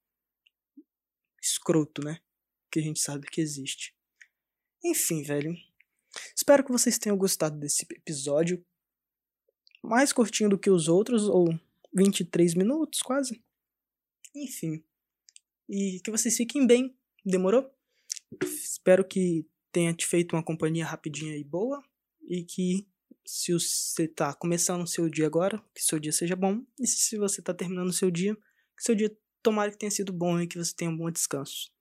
escroto, 1.42 2.00
né? 2.04 2.20
Que 2.70 2.78
a 2.78 2.82
gente 2.82 3.00
sabe 3.00 3.26
que 3.26 3.40
existe. 3.40 3.96
Enfim, 4.86 5.22
velho. 5.22 5.56
Espero 6.34 6.64
que 6.64 6.70
vocês 6.70 6.96
tenham 6.96 7.16
gostado 7.16 7.58
desse 7.58 7.84
episódio. 7.90 8.64
Mais 9.82 10.12
curtinho 10.12 10.48
do 10.48 10.58
que 10.58 10.70
os 10.70 10.86
outros, 10.86 11.24
ou 11.28 11.58
23 11.92 12.54
minutos 12.54 13.02
quase. 13.02 13.42
Enfim. 14.32 14.82
E 15.68 16.00
que 16.04 16.10
vocês 16.10 16.36
fiquem 16.36 16.64
bem. 16.64 16.96
Demorou? 17.24 17.68
Espero 18.44 19.04
que 19.04 19.44
tenha 19.72 19.92
te 19.92 20.06
feito 20.06 20.36
uma 20.36 20.42
companhia 20.42 20.86
rapidinha 20.86 21.36
e 21.36 21.42
boa. 21.42 21.82
E 22.22 22.44
que 22.44 22.86
se 23.26 23.52
você 23.52 24.04
está 24.04 24.32
começando 24.34 24.82
o 24.82 24.86
seu 24.86 25.08
dia 25.08 25.26
agora, 25.26 25.60
que 25.74 25.82
seu 25.82 25.98
dia 25.98 26.12
seja 26.12 26.36
bom. 26.36 26.64
E 26.78 26.86
se 26.86 27.16
você 27.16 27.40
está 27.40 27.52
terminando 27.52 27.88
o 27.88 27.92
seu 27.92 28.08
dia, 28.08 28.36
que 28.76 28.84
seu 28.84 28.94
dia 28.94 29.16
tomara 29.42 29.72
que 29.72 29.78
tenha 29.78 29.90
sido 29.90 30.12
bom 30.12 30.40
e 30.40 30.46
que 30.46 30.58
você 30.58 30.72
tenha 30.72 30.92
um 30.92 30.96
bom 30.96 31.10
descanso. 31.10 31.74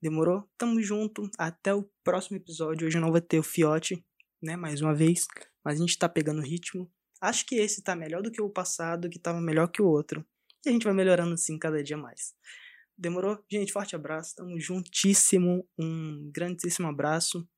Demorou? 0.00 0.48
Tamo 0.56 0.80
junto. 0.80 1.28
Até 1.36 1.74
o 1.74 1.88
próximo 2.04 2.36
episódio. 2.36 2.86
Hoje 2.86 2.98
não 2.98 3.10
vai 3.10 3.20
ter 3.20 3.38
o 3.38 3.42
fiote, 3.42 4.04
né? 4.42 4.56
Mais 4.56 4.80
uma 4.80 4.94
vez. 4.94 5.26
Mas 5.64 5.78
a 5.78 5.80
gente 5.80 5.98
tá 5.98 6.08
pegando 6.08 6.40
ritmo. 6.40 6.90
Acho 7.20 7.44
que 7.44 7.56
esse 7.56 7.82
tá 7.82 7.96
melhor 7.96 8.22
do 8.22 8.30
que 8.30 8.40
o 8.40 8.48
passado, 8.48 9.10
que 9.10 9.18
tava 9.18 9.40
melhor 9.40 9.68
que 9.68 9.82
o 9.82 9.86
outro. 9.86 10.24
E 10.64 10.68
a 10.68 10.72
gente 10.72 10.84
vai 10.84 10.94
melhorando 10.94 11.34
assim 11.34 11.58
cada 11.58 11.82
dia 11.82 11.96
mais. 11.96 12.34
Demorou? 12.96 13.44
Gente, 13.50 13.72
forte 13.72 13.96
abraço. 13.96 14.36
Tamo 14.36 14.58
juntíssimo. 14.60 15.68
Um 15.78 16.30
grandíssimo 16.32 16.88
abraço. 16.88 17.48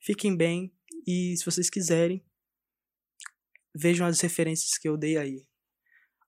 Fiquem 0.00 0.36
bem. 0.36 0.72
E 1.06 1.34
se 1.36 1.44
vocês 1.44 1.70
quiserem, 1.70 2.24
vejam 3.74 4.06
as 4.06 4.20
referências 4.20 4.76
que 4.76 4.88
eu 4.88 4.96
dei 4.96 5.16
aí. 5.16 5.46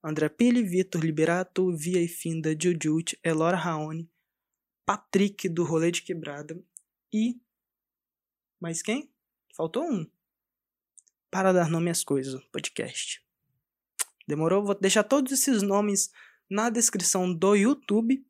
André 0.03 0.29
Pili, 0.29 0.63
Vitor 0.63 1.03
Liberato, 1.03 1.77
Via 1.77 2.01
e 2.01 2.09
Finda, 2.09 2.57
Jujut, 2.59 3.19
Elora 3.25 3.57
Raoni, 3.57 4.09
Patrick 4.89 5.51
do 5.51 5.65
Rolê 5.65 5.91
de 5.91 6.01
Quebrada 6.01 6.59
e. 7.13 7.39
Mais 8.59 8.81
quem? 8.81 9.13
Faltou 9.55 9.85
um. 9.85 10.11
Para 11.31 11.53
dar 11.53 11.69
nome 11.69 11.91
às 11.91 12.03
coisas, 12.03 12.43
podcast. 12.47 13.23
Demorou? 14.27 14.65
Vou 14.65 14.75
deixar 14.75 15.05
todos 15.05 15.31
esses 15.31 15.61
nomes 15.61 16.11
na 16.49 16.71
descrição 16.71 17.31
do 17.31 17.55
YouTube 17.55 18.27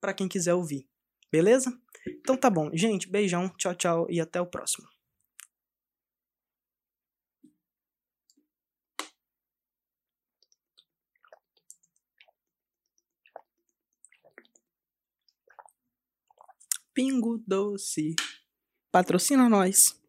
para 0.00 0.12
quem 0.12 0.26
quiser 0.26 0.54
ouvir. 0.54 0.88
Beleza? 1.30 1.80
Então 2.04 2.36
tá 2.36 2.50
bom. 2.50 2.68
Gente, 2.74 3.08
beijão, 3.08 3.48
tchau, 3.50 3.74
tchau 3.76 4.06
e 4.10 4.20
até 4.20 4.40
o 4.40 4.46
próximo. 4.46 4.88
Pingo 16.96 17.36
Doce. 17.46 18.14
Patrocina 18.90 19.50
nós. 19.50 20.00